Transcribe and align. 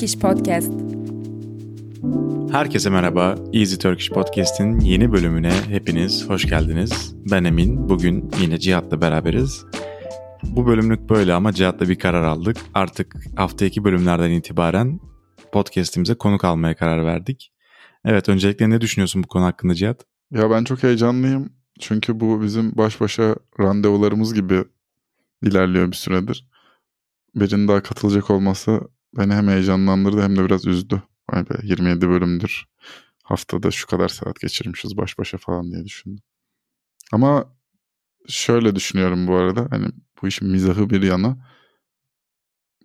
Turkish 0.00 0.18
Podcast. 0.18 0.72
Herkese 2.52 2.90
merhaba. 2.90 3.34
Easy 3.52 3.76
Turkish 3.76 4.10
Podcast'in 4.10 4.80
yeni 4.80 5.12
bölümüne 5.12 5.52
hepiniz 5.68 6.28
hoş 6.28 6.44
geldiniz. 6.44 7.14
Ben 7.30 7.44
Emin. 7.44 7.88
Bugün 7.88 8.30
yine 8.40 8.58
Cihat'la 8.58 9.00
beraberiz. 9.00 9.64
Bu 10.42 10.66
bölümlük 10.66 11.10
böyle 11.10 11.34
ama 11.34 11.52
Cihat'la 11.52 11.88
bir 11.88 11.98
karar 11.98 12.22
aldık. 12.22 12.56
Artık 12.74 13.16
haftaki 13.36 13.84
bölümlerden 13.84 14.30
itibaren 14.30 15.00
podcast'imize 15.52 16.14
konuk 16.14 16.44
almaya 16.44 16.76
karar 16.76 17.06
verdik. 17.06 17.52
Evet 18.04 18.28
öncelikle 18.28 18.70
ne 18.70 18.80
düşünüyorsun 18.80 19.22
bu 19.22 19.28
konu 19.28 19.44
hakkında 19.44 19.74
Cihat? 19.74 20.06
Ya 20.30 20.50
ben 20.50 20.64
çok 20.64 20.82
heyecanlıyım. 20.82 21.52
Çünkü 21.80 22.20
bu 22.20 22.42
bizim 22.42 22.76
baş 22.76 23.00
başa 23.00 23.36
randevularımız 23.60 24.34
gibi 24.34 24.64
ilerliyor 25.42 25.90
bir 25.90 25.96
süredir. 25.96 26.48
Birinin 27.34 27.68
daha 27.68 27.82
katılacak 27.82 28.30
olması 28.30 28.80
beni 29.16 29.34
hem 29.34 29.48
heyecanlandırdı 29.48 30.22
hem 30.22 30.36
de 30.36 30.44
biraz 30.44 30.66
üzdü. 30.66 31.02
Vay 31.30 31.50
be 31.50 31.54
27 31.62 32.08
bölümdür. 32.08 32.64
Haftada 33.24 33.70
şu 33.70 33.86
kadar 33.86 34.08
saat 34.08 34.40
geçirmişiz 34.40 34.96
baş 34.96 35.18
başa 35.18 35.38
falan 35.38 35.72
diye 35.72 35.84
düşündüm. 35.84 36.22
Ama 37.12 37.56
şöyle 38.28 38.74
düşünüyorum 38.74 39.26
bu 39.26 39.36
arada. 39.36 39.66
Hani 39.70 39.86
bu 40.22 40.28
işin 40.28 40.48
mizahı 40.48 40.90
bir 40.90 41.02
yana. 41.02 41.50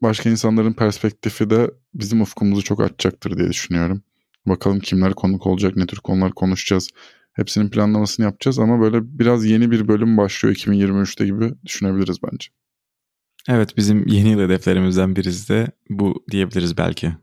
Başka 0.02 0.30
insanların 0.30 0.73
perspektifi 0.73 1.49
de 1.49 1.71
bizim 1.93 2.21
ufkumuzu 2.21 2.63
çok 2.63 2.81
açacaktır 2.81 3.38
diye 3.38 3.50
düşünüyorum. 3.50 4.03
Bakalım 4.45 4.80
kimler 4.80 5.13
konuk 5.13 5.47
olacak, 5.47 5.75
ne 5.75 5.85
tür 5.85 5.97
konular 5.97 6.31
konuşacağız. 6.31 6.89
Hepsinin 7.33 7.69
planlamasını 7.69 8.25
yapacağız 8.25 8.59
ama 8.59 8.81
böyle 8.81 9.19
biraz 9.19 9.45
yeni 9.45 9.72
bir 9.72 9.88
bölüm 9.88 10.17
başlıyor 10.17 10.55
2023'te 10.55 11.25
gibi 11.25 11.53
düşünebiliriz 11.66 12.17
bence. 12.23 12.47
Evet 13.49 13.77
bizim 13.77 14.07
yeni 14.07 14.29
yıl 14.29 14.39
hedeflerimizden 14.39 15.15
birisi 15.15 15.49
de 15.49 15.67
bu 15.89 16.23
diyebiliriz 16.31 16.77
belki. 16.77 17.13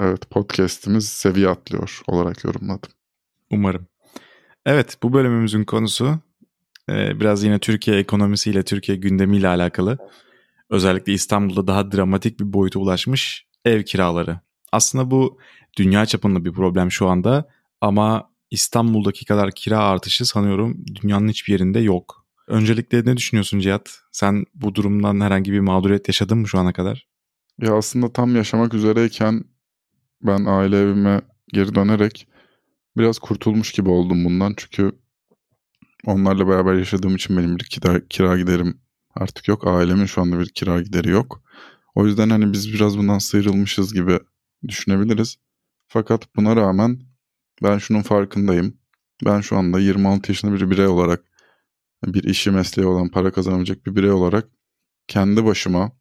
Evet 0.00 0.30
podcast'imiz 0.30 1.08
seviye 1.08 1.48
atlıyor 1.48 2.00
olarak 2.06 2.44
yorumladım. 2.44 2.90
Umarım. 3.50 3.86
Evet 4.66 4.96
bu 5.02 5.12
bölümümüzün 5.12 5.64
konusu 5.64 6.18
e, 6.88 7.20
biraz 7.20 7.44
yine 7.44 7.58
Türkiye 7.58 7.98
ekonomisiyle, 7.98 8.62
Türkiye 8.62 8.98
gündemiyle 8.98 9.48
alakalı. 9.48 9.98
Özellikle 10.70 11.12
İstanbul'da 11.12 11.66
daha 11.66 11.92
dramatik 11.92 12.40
bir 12.40 12.52
boyuta 12.52 12.78
ulaşmış 12.78 13.46
ev 13.64 13.82
kiraları. 13.82 14.40
Aslında 14.72 15.10
bu 15.10 15.38
dünya 15.78 16.06
çapında 16.06 16.44
bir 16.44 16.52
problem 16.52 16.90
şu 16.90 17.08
anda 17.08 17.48
ama 17.80 18.30
İstanbul'daki 18.50 19.24
kadar 19.24 19.50
kira 19.50 19.78
artışı 19.78 20.26
sanıyorum 20.26 20.84
dünyanın 21.02 21.28
hiçbir 21.28 21.52
yerinde 21.52 21.80
yok. 21.80 22.19
Öncelikle 22.50 23.04
ne 23.04 23.16
düşünüyorsun 23.16 23.60
Cihat? 23.60 24.00
Sen 24.12 24.44
bu 24.54 24.74
durumdan 24.74 25.20
herhangi 25.20 25.52
bir 25.52 25.60
mağduriyet 25.60 26.08
yaşadın 26.08 26.38
mı 26.38 26.48
şu 26.48 26.58
ana 26.58 26.72
kadar? 26.72 27.06
Ya 27.58 27.74
aslında 27.74 28.12
tam 28.12 28.36
yaşamak 28.36 28.74
üzereyken 28.74 29.44
ben 30.22 30.44
aile 30.44 30.78
evime 30.80 31.20
geri 31.52 31.74
dönerek 31.74 32.28
biraz 32.96 33.18
kurtulmuş 33.18 33.72
gibi 33.72 33.88
oldum 33.88 34.24
bundan. 34.24 34.54
Çünkü 34.56 34.92
onlarla 36.06 36.48
beraber 36.48 36.74
yaşadığım 36.74 37.16
için 37.16 37.36
benim 37.36 37.58
bir 37.58 37.64
kira, 37.64 38.08
kira 38.08 38.38
giderim 38.38 38.80
artık 39.14 39.48
yok. 39.48 39.66
Ailemin 39.66 40.06
şu 40.06 40.20
anda 40.20 40.38
bir 40.40 40.48
kira 40.48 40.80
gideri 40.80 41.10
yok. 41.10 41.42
O 41.94 42.06
yüzden 42.06 42.30
hani 42.30 42.52
biz 42.52 42.72
biraz 42.74 42.98
bundan 42.98 43.18
sıyrılmışız 43.18 43.94
gibi 43.94 44.18
düşünebiliriz. 44.68 45.36
Fakat 45.88 46.36
buna 46.36 46.56
rağmen 46.56 47.00
ben 47.62 47.78
şunun 47.78 48.02
farkındayım. 48.02 48.74
Ben 49.24 49.40
şu 49.40 49.56
anda 49.56 49.80
26 49.80 50.30
yaşında 50.32 50.54
bir 50.54 50.70
birey 50.70 50.86
olarak 50.86 51.29
bir 52.06 52.24
işi 52.24 52.50
mesleği 52.50 52.88
olan 52.88 53.08
para 53.10 53.32
kazanabilecek 53.32 53.86
bir 53.86 53.96
birey 53.96 54.10
olarak 54.10 54.48
kendi 55.08 55.44
başıma 55.44 55.92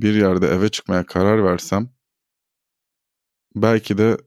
bir 0.00 0.14
yerde 0.14 0.48
eve 0.48 0.68
çıkmaya 0.68 1.06
karar 1.06 1.44
versem 1.44 1.90
belki 3.56 3.98
de 3.98 4.18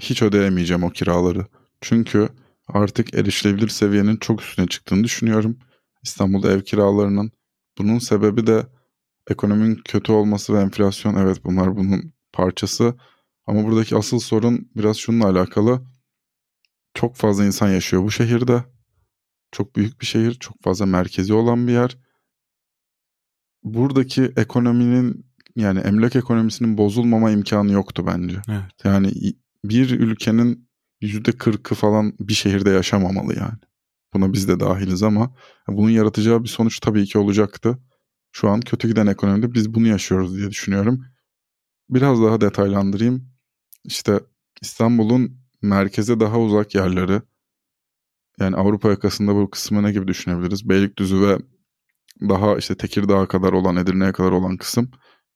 hiç 0.00 0.22
ödeyemeyeceğim 0.22 0.82
o 0.84 0.90
kiraları. 0.90 1.46
Çünkü 1.80 2.28
artık 2.68 3.14
erişilebilir 3.14 3.68
seviyenin 3.68 4.16
çok 4.16 4.42
üstüne 4.42 4.66
çıktığını 4.66 5.04
düşünüyorum. 5.04 5.58
İstanbul'da 6.02 6.52
ev 6.52 6.60
kiralarının. 6.60 7.32
Bunun 7.78 7.98
sebebi 7.98 8.46
de 8.46 8.66
ekonominin 9.30 9.74
kötü 9.84 10.12
olması 10.12 10.54
ve 10.54 10.60
enflasyon. 10.60 11.16
Evet 11.16 11.44
bunlar 11.44 11.76
bunun 11.76 12.12
parçası. 12.32 12.94
Ama 13.46 13.64
buradaki 13.64 13.96
asıl 13.96 14.18
sorun 14.18 14.70
biraz 14.76 14.96
şununla 14.96 15.28
alakalı. 15.28 15.82
Çok 16.94 17.16
fazla 17.16 17.44
insan 17.44 17.68
yaşıyor 17.68 18.02
bu 18.02 18.10
şehirde. 18.10 18.64
Çok 19.52 19.76
büyük 19.76 20.00
bir 20.00 20.06
şehir, 20.06 20.34
çok 20.34 20.62
fazla 20.62 20.86
merkezi 20.86 21.34
olan 21.34 21.66
bir 21.68 21.72
yer. 21.72 21.98
Buradaki 23.64 24.32
ekonominin 24.36 25.26
yani 25.56 25.78
emlak 25.78 26.16
ekonomisinin 26.16 26.78
bozulmama 26.78 27.30
imkanı 27.30 27.72
yoktu 27.72 28.04
bence. 28.06 28.42
Evet. 28.48 28.84
Yani 28.84 29.12
bir 29.64 29.90
ülkenin 29.90 30.68
yüzde 31.00 31.32
kırkı 31.32 31.74
falan 31.74 32.12
bir 32.20 32.34
şehirde 32.34 32.70
yaşamamalı 32.70 33.38
yani. 33.38 33.58
Buna 34.14 34.32
biz 34.32 34.48
de 34.48 34.60
dahiliz 34.60 35.02
ama 35.02 35.34
bunun 35.68 35.90
yaratacağı 35.90 36.42
bir 36.42 36.48
sonuç 36.48 36.80
tabii 36.80 37.06
ki 37.06 37.18
olacaktı. 37.18 37.78
Şu 38.32 38.48
an 38.48 38.60
kötü 38.60 38.88
giden 38.88 39.06
ekonomide 39.06 39.54
biz 39.54 39.74
bunu 39.74 39.86
yaşıyoruz 39.86 40.36
diye 40.36 40.50
düşünüyorum. 40.50 41.04
Biraz 41.90 42.22
daha 42.22 42.40
detaylandırayım. 42.40 43.28
İşte 43.84 44.20
İstanbul'un 44.60 45.36
merkeze 45.62 46.20
daha 46.20 46.40
uzak 46.40 46.74
yerleri 46.74 47.22
yani 48.40 48.56
Avrupa 48.56 48.88
yakasında 48.88 49.34
bu 49.34 49.50
kısmı 49.50 49.82
ne 49.82 49.92
gibi 49.92 50.08
düşünebiliriz? 50.08 50.68
Beylikdüzü 50.68 51.20
ve 51.20 51.38
daha 52.28 52.56
işte 52.56 52.74
Tekirdağ'a 52.74 53.26
kadar 53.26 53.52
olan, 53.52 53.76
Edirne'ye 53.76 54.12
kadar 54.12 54.30
olan 54.30 54.56
kısım 54.56 54.90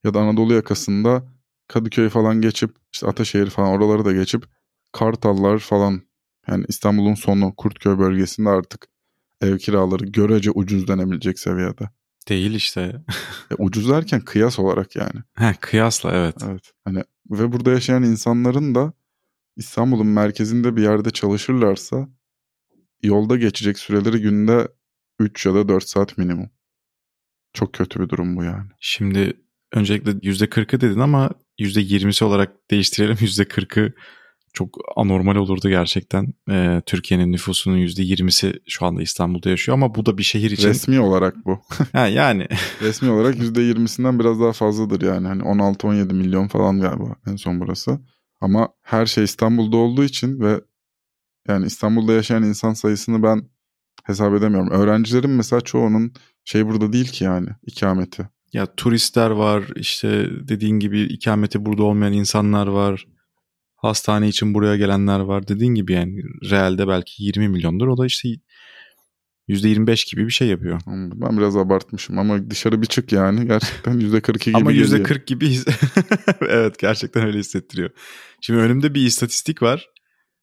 ya 0.05 0.15
da 0.15 0.21
Anadolu 0.21 0.55
yakasında 0.55 1.37
Kadıköy 1.69 2.09
falan 2.09 2.41
geçip 2.41 2.77
işte 2.93 3.07
Ataşehir 3.07 3.51
falan 3.51 3.71
oraları 3.71 4.05
da 4.05 4.12
geçip 4.12 4.45
Kartallar 4.93 5.59
falan 5.59 6.03
yani 6.49 6.65
İstanbul'un 6.69 7.15
sonu 7.15 7.55
Kurtköy 7.57 7.99
bölgesinde 7.99 8.49
artık 8.49 8.89
ev 9.41 9.59
kiraları 9.59 10.05
görece 10.05 10.51
ucuz 10.51 10.89
denebilecek 10.89 11.39
seviyede. 11.39 11.91
Değil 12.28 12.55
işte. 12.55 12.81
e, 13.51 13.55
ucuz 13.59 13.89
derken 13.89 14.21
kıyas 14.21 14.59
olarak 14.59 14.97
yani. 14.97 15.23
He, 15.34 15.55
kıyasla 15.61 16.13
evet. 16.13 16.37
Evet. 16.49 16.73
Hani 16.84 17.05
ve 17.31 17.53
burada 17.53 17.71
yaşayan 17.71 18.03
insanların 18.03 18.75
da 18.75 18.93
İstanbul'un 19.57 20.07
merkezinde 20.07 20.77
bir 20.77 20.83
yerde 20.83 21.11
çalışırlarsa 21.11 22.09
yolda 23.03 23.37
geçecek 23.37 23.79
süreleri 23.79 24.21
günde 24.21 24.69
3 25.19 25.47
ya 25.47 25.55
da 25.55 25.69
4 25.69 25.89
saat 25.89 26.19
minimum. 26.19 26.51
Çok 27.53 27.73
kötü 27.73 28.01
bir 28.01 28.09
durum 28.09 28.37
bu 28.37 28.45
yani. 28.45 28.71
Şimdi 28.81 29.33
öncelikle 29.73 30.11
%40'ı 30.11 30.81
dedin 30.81 31.01
ama 31.01 31.31
%20'si 31.59 32.25
olarak 32.25 32.71
değiştirelim. 32.71 33.15
%40'ı 33.21 33.93
çok 34.57 34.79
anormal 34.97 35.37
olurdu 35.37 35.69
gerçekten. 35.69 36.34
Ee, 36.51 36.83
Türkiye'nin 36.87 37.33
nüfusunun 37.33 37.79
%20'si 37.79 38.61
şu 38.69 38.87
anda 38.87 39.03
İstanbul'da 39.03 39.51
yaşıyor 39.51 39.78
ama 39.78 39.95
bu 39.95 40.07
da 40.07 40.19
bir 40.19 40.23
şehir 40.23 40.51
için. 40.51 40.69
Resmi 40.69 41.01
olarak 41.01 41.37
bu. 41.45 41.61
ha, 41.93 42.07
yani. 42.07 42.47
Resmi 42.83 43.11
olarak 43.11 43.34
%20'sinden 43.34 44.19
biraz 44.19 44.41
daha 44.41 44.53
fazladır 44.53 45.03
yani. 45.03 45.27
Hani 45.27 45.43
16-17 45.43 46.13
milyon 46.13 46.49
falan 46.49 46.81
galiba 46.81 47.17
en 47.27 47.37
son 47.37 47.61
burası. 47.61 48.01
Ama 48.41 48.69
her 48.83 49.07
şey 49.07 49.25
İstanbul'da 49.25 49.77
olduğu 49.77 50.05
için 50.05 50.41
ve 50.41 50.61
yani 51.49 51.67
İstanbul'da 51.67 52.12
yaşayan 52.12 52.43
insan 52.43 52.73
sayısını 52.73 53.23
ben 53.23 53.43
hesap 54.05 54.34
edemiyorum. 54.34 54.71
Öğrencilerin 54.71 55.31
mesela 55.31 55.61
çoğunun 55.61 56.12
şey 56.45 56.67
burada 56.67 56.93
değil 56.93 57.09
ki 57.09 57.25
yani 57.25 57.49
ikameti. 57.67 58.29
Ya 58.53 58.67
turistler 58.77 59.31
var 59.31 59.65
işte 59.77 60.28
dediğin 60.48 60.78
gibi 60.78 61.01
ikameti 61.01 61.66
burada 61.66 61.83
olmayan 61.83 62.13
insanlar 62.13 62.66
var. 62.66 63.07
Hastane 63.77 64.28
için 64.28 64.54
buraya 64.54 64.77
gelenler 64.77 65.21
var. 65.21 65.48
Dediğin 65.48 65.75
gibi 65.75 65.93
yani 65.93 66.22
realde 66.51 66.89
belki 66.89 67.25
20 67.25 67.49
milyondur. 67.49 67.89
O 67.89 67.99
da 67.99 68.07
işte 68.07 68.28
%25 69.49 70.10
gibi 70.10 70.27
bir 70.27 70.33
şey 70.33 70.49
yapıyor. 70.49 70.81
Ben 70.87 71.39
biraz 71.39 71.57
abartmışım 71.57 72.19
ama 72.19 72.51
dışarı 72.51 72.83
bir 72.83 72.87
çık 72.87 73.13
yani 73.13 73.47
gerçekten 73.47 74.01
%42 74.01 74.45
gibi 74.45 74.57
Ama 74.57 74.72
geliyor. 74.72 75.09
%40 75.09 75.27
gibi 75.27 75.59
evet 76.41 76.78
gerçekten 76.78 77.27
öyle 77.27 77.39
hissettiriyor. 77.39 77.91
Şimdi 78.41 78.60
önümde 78.60 78.95
bir 78.95 79.07
istatistik 79.07 79.63
var. 79.63 79.89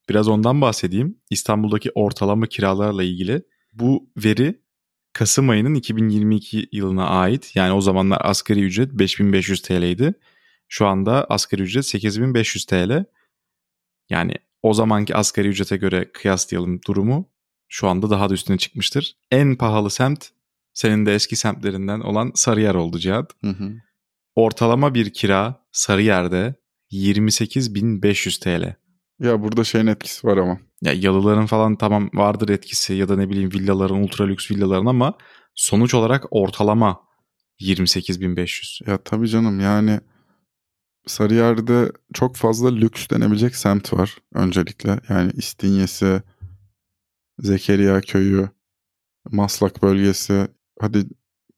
Biraz 0.09 0.27
ondan 0.27 0.61
bahsedeyim. 0.61 1.17
İstanbul'daki 1.29 1.91
ortalama 1.95 2.47
kiralarla 2.47 3.03
ilgili. 3.03 3.43
Bu 3.73 4.09
veri 4.17 4.63
Kasım 5.13 5.49
ayının 5.49 5.75
2022 5.75 6.69
yılına 6.71 7.05
ait. 7.05 7.55
Yani 7.55 7.73
o 7.73 7.81
zamanlar 7.81 8.21
asgari 8.23 8.59
ücret 8.59 8.93
5500 8.93 9.61
TL'ydi. 9.61 10.13
Şu 10.67 10.87
anda 10.87 11.25
asgari 11.29 11.61
ücret 11.61 11.85
8500 11.85 12.65
TL. 12.65 13.05
Yani 14.09 14.33
o 14.61 14.73
zamanki 14.73 15.15
asgari 15.15 15.47
ücrete 15.47 15.77
göre 15.77 16.11
kıyaslayalım 16.13 16.81
durumu. 16.87 17.29
Şu 17.67 17.87
anda 17.87 18.09
daha 18.09 18.29
da 18.29 18.33
üstüne 18.33 18.57
çıkmıştır. 18.57 19.17
En 19.31 19.55
pahalı 19.55 19.89
semt 19.89 20.25
senin 20.73 21.05
de 21.05 21.15
eski 21.15 21.35
semtlerinden 21.35 21.99
olan 21.99 22.31
Sarıyer 22.35 22.75
oldu 22.75 22.99
Cihat. 22.99 23.33
Hı 23.43 23.49
hı. 23.49 23.73
Ortalama 24.35 24.93
bir 24.93 25.13
kira 25.13 25.65
Sarıyer'de 25.71 26.55
28.500 26.91 28.39
TL. 28.39 28.75
Ya 29.19 29.41
burada 29.43 29.63
şeyin 29.63 29.87
etkisi 29.87 30.27
var 30.27 30.37
ama. 30.37 30.59
Ya 30.81 30.93
yalıların 30.93 31.45
falan 31.45 31.75
tamam 31.75 32.09
vardır 32.13 32.49
etkisi 32.49 32.93
ya 32.93 33.09
da 33.09 33.15
ne 33.15 33.29
bileyim 33.29 33.51
villaların, 33.51 34.03
ultra 34.03 34.25
lüks 34.25 34.51
villaların 34.51 34.85
ama 34.85 35.13
sonuç 35.55 35.93
olarak 35.93 36.25
ortalama 36.31 36.99
28.500. 37.59 38.81
Ya 38.87 38.97
tabii 39.03 39.27
canım 39.27 39.59
yani 39.59 39.99
Sarıyer'de 41.07 41.91
çok 42.13 42.35
fazla 42.35 42.71
lüks 42.71 43.09
denebilecek 43.09 43.55
semt 43.55 43.93
var 43.93 44.17
öncelikle. 44.33 44.99
Yani 45.09 45.31
İstinye'si, 45.35 46.21
Zekeriya 47.39 48.01
Köyü, 48.01 48.49
Maslak 49.31 49.83
bölgesi. 49.83 50.47
Hadi 50.79 51.05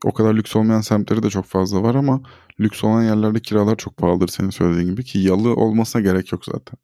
o 0.05 0.13
kadar 0.13 0.33
lüks 0.33 0.55
olmayan 0.55 0.81
semtleri 0.81 1.23
de 1.23 1.29
çok 1.29 1.45
fazla 1.45 1.83
var 1.83 1.95
ama 1.95 2.21
lüks 2.59 2.83
olan 2.83 3.03
yerlerde 3.03 3.39
kiralar 3.39 3.75
çok 3.75 3.97
pahalıdır 3.97 4.27
senin 4.27 4.49
söylediğin 4.49 4.89
gibi 4.89 5.03
ki 5.03 5.19
yalı 5.19 5.55
olmasına 5.55 6.01
gerek 6.01 6.31
yok 6.31 6.45
zaten. 6.45 6.79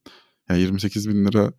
Yani 0.52 0.62
28 0.62 1.10
bin 1.10 1.26
lira 1.26 1.54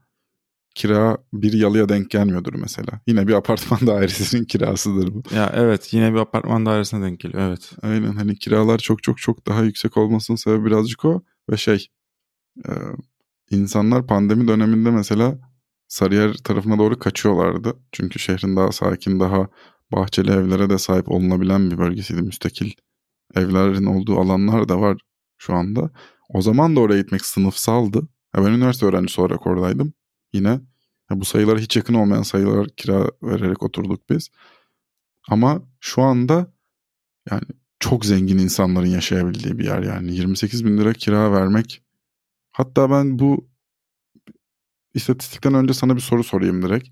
kira 0.74 1.18
bir 1.32 1.52
yalıya 1.52 1.88
denk 1.88 2.10
gelmiyordur 2.10 2.54
mesela. 2.54 3.00
Yine 3.06 3.28
bir 3.28 3.32
apartman 3.32 3.80
dairesinin 3.86 4.44
kirasıdır 4.44 5.14
bu. 5.14 5.22
Ya 5.34 5.52
evet 5.54 5.94
yine 5.94 6.12
bir 6.12 6.18
apartman 6.18 6.66
dairesine 6.66 7.04
denk 7.04 7.20
geliyor 7.20 7.48
evet. 7.48 7.72
Aynen 7.82 8.12
hani 8.12 8.36
kiralar 8.36 8.78
çok 8.78 9.02
çok 9.02 9.18
çok 9.18 9.46
daha 9.46 9.62
yüksek 9.62 9.96
olmasının 9.96 10.36
sebebi 10.36 10.64
birazcık 10.64 11.04
o 11.04 11.22
ve 11.50 11.56
şey 11.56 11.86
e, 12.68 12.70
insanlar 13.50 14.06
pandemi 14.06 14.48
döneminde 14.48 14.90
mesela 14.90 15.38
Sarıyer 15.92 16.34
tarafına 16.34 16.78
doğru 16.78 16.98
kaçıyorlardı. 16.98 17.76
Çünkü 17.92 18.18
şehrin 18.18 18.56
daha 18.56 18.72
sakin 18.72 19.20
daha 19.20 19.48
bahçeli 19.92 20.30
evlere 20.30 20.70
de 20.70 20.78
sahip 20.78 21.08
olunabilen 21.08 21.70
bir 21.70 21.78
bölgesiydi. 21.78 22.22
Müstakil 22.22 22.70
evlerin 23.34 23.84
olduğu 23.84 24.20
alanlar 24.20 24.68
da 24.68 24.80
var 24.80 25.00
şu 25.38 25.54
anda. 25.54 25.90
O 26.28 26.42
zaman 26.42 26.76
da 26.76 26.80
oraya 26.80 27.00
gitmek 27.00 27.24
sınıfsaldı. 27.24 28.08
Ya 28.36 28.44
ben 28.44 28.50
üniversite 28.52 28.86
öğrencisi 28.86 29.20
olarak 29.20 29.46
oradaydım. 29.46 29.92
Yine 30.32 30.48
ya 31.10 31.20
bu 31.20 31.24
sayılara 31.24 31.58
hiç 31.58 31.76
yakın 31.76 31.94
olmayan 31.94 32.22
sayılar 32.22 32.68
kira 32.68 33.08
vererek 33.22 33.62
oturduk 33.62 34.10
biz. 34.10 34.28
Ama 35.28 35.62
şu 35.80 36.02
anda 36.02 36.52
yani 37.30 37.42
çok 37.80 38.04
zengin 38.06 38.38
insanların 38.38 38.86
yaşayabildiği 38.86 39.58
bir 39.58 39.64
yer 39.64 39.82
yani. 39.82 40.14
28 40.14 40.64
bin 40.64 40.78
lira 40.78 40.92
kira 40.92 41.32
vermek. 41.32 41.82
Hatta 42.52 42.90
ben 42.90 43.18
bu 43.18 43.48
istatistikten 44.94 45.54
önce 45.54 45.74
sana 45.74 45.96
bir 45.96 46.00
soru 46.00 46.24
sorayım 46.24 46.62
direkt. 46.62 46.88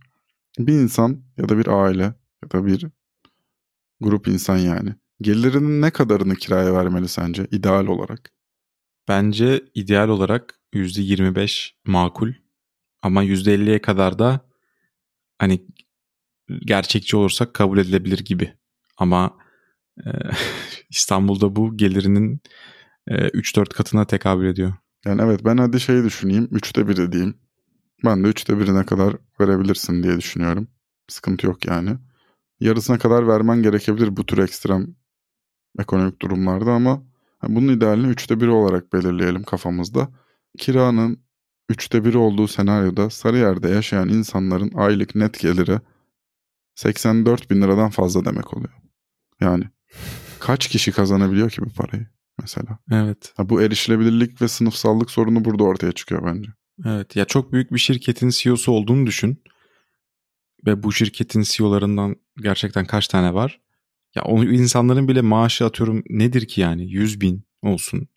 Bir 0.59 0.73
insan 0.73 1.23
ya 1.37 1.49
da 1.49 1.59
bir 1.59 1.67
aile 1.67 2.03
ya 2.45 2.51
da 2.53 2.67
bir 2.67 2.87
grup 4.01 4.29
insan 4.29 4.57
yani. 4.57 4.95
Gelirinin 5.21 5.83
ne 5.83 5.91
kadarını 5.91 6.35
kiraya 6.35 6.75
vermeli 6.75 7.09
sence 7.09 7.47
ideal 7.51 7.87
olarak? 7.87 8.33
Bence 9.09 9.65
ideal 9.75 10.09
olarak 10.09 10.60
%25 10.73 11.71
makul 11.85 12.33
ama 13.03 13.25
%50'ye 13.25 13.83
kadar 13.83 14.19
da 14.19 14.41
hani 15.39 15.67
gerçekçi 16.61 17.17
olursak 17.17 17.55
kabul 17.55 17.79
edilebilir 17.79 18.19
gibi. 18.19 18.55
Ama 18.97 19.39
e, 20.07 20.09
İstanbul'da 20.91 21.57
bu 21.57 21.77
gelirinin 21.77 22.41
e, 23.07 23.15
3-4 23.15 23.69
katına 23.75 24.07
tekabül 24.07 24.47
ediyor. 24.47 24.75
Yani 25.05 25.23
evet 25.23 25.45
ben 25.45 25.57
hadi 25.57 25.81
şey 25.81 26.05
düşüneyim. 26.05 26.49
Üçte 26.51 26.89
biri 26.89 27.13
diyeyim. 27.13 27.35
Ben 28.05 28.25
de 28.25 28.29
üçte 28.29 28.59
birine 28.59 28.87
kadar 28.87 29.17
verebilirsin 29.41 30.03
diye 30.03 30.17
düşünüyorum. 30.17 30.69
Sıkıntı 31.09 31.47
yok 31.47 31.67
yani. 31.67 31.99
Yarısına 32.61 32.99
kadar 32.99 33.29
vermen 33.29 33.63
gerekebilir 33.63 34.17
bu 34.17 34.27
tür 34.27 34.39
ekstrem 34.39 34.95
ekonomik 35.79 36.23
durumlarda 36.23 36.73
ama 36.73 37.03
bunun 37.49 37.73
idealini 37.73 38.07
üçte 38.07 38.41
biri 38.41 38.51
olarak 38.51 38.93
belirleyelim 38.93 39.43
kafamızda. 39.43 40.09
Kiranın 40.59 41.25
üçte 41.69 42.05
biri 42.05 42.19
olduğu 42.19 42.49
senaryoda 42.49 43.11
Sarıyer'de 43.11 43.69
yaşayan 43.69 44.09
insanların 44.09 44.73
aylık 44.75 45.15
net 45.15 45.41
geliri 45.41 45.81
84 46.75 47.51
bin 47.51 47.63
liradan 47.63 47.91
fazla 47.91 48.25
demek 48.25 48.55
oluyor. 48.55 48.75
Yani 49.41 49.65
kaç 50.39 50.69
kişi 50.69 50.93
kazanabiliyor 50.93 51.51
ki 51.51 51.63
bu 51.63 51.71
parayı 51.71 52.07
mesela? 52.41 52.79
Evet. 52.91 53.33
Ha, 53.37 53.49
bu 53.49 53.63
erişilebilirlik 53.63 54.43
ve 54.43 54.49
sınıfsallık 54.49 55.11
sorunu 55.11 55.45
burada 55.45 55.65
ortaya 55.65 55.93
çıkıyor 55.93 56.27
bence. 56.27 56.51
Evet 56.87 57.17
ya 57.17 57.25
çok 57.25 57.53
büyük 57.53 57.73
bir 57.73 57.79
şirketin 57.79 58.29
CEO'su 58.29 58.73
olduğunu 58.73 59.07
düşün. 59.07 59.43
Ve 60.67 60.83
bu 60.83 60.93
şirketin 60.93 61.43
CEO'larından 61.43 62.17
gerçekten 62.37 62.85
kaç 62.85 63.09
tane 63.09 63.35
var? 63.35 63.61
Ya 64.15 64.23
o 64.23 64.45
insanların 64.45 65.09
bile 65.09 65.21
maaşı 65.21 65.65
atıyorum 65.65 66.03
nedir 66.11 66.49
ki 66.49 66.61
yani 66.61 66.91
100 66.91 67.21
bin 67.21 67.45
olsun 67.63 68.09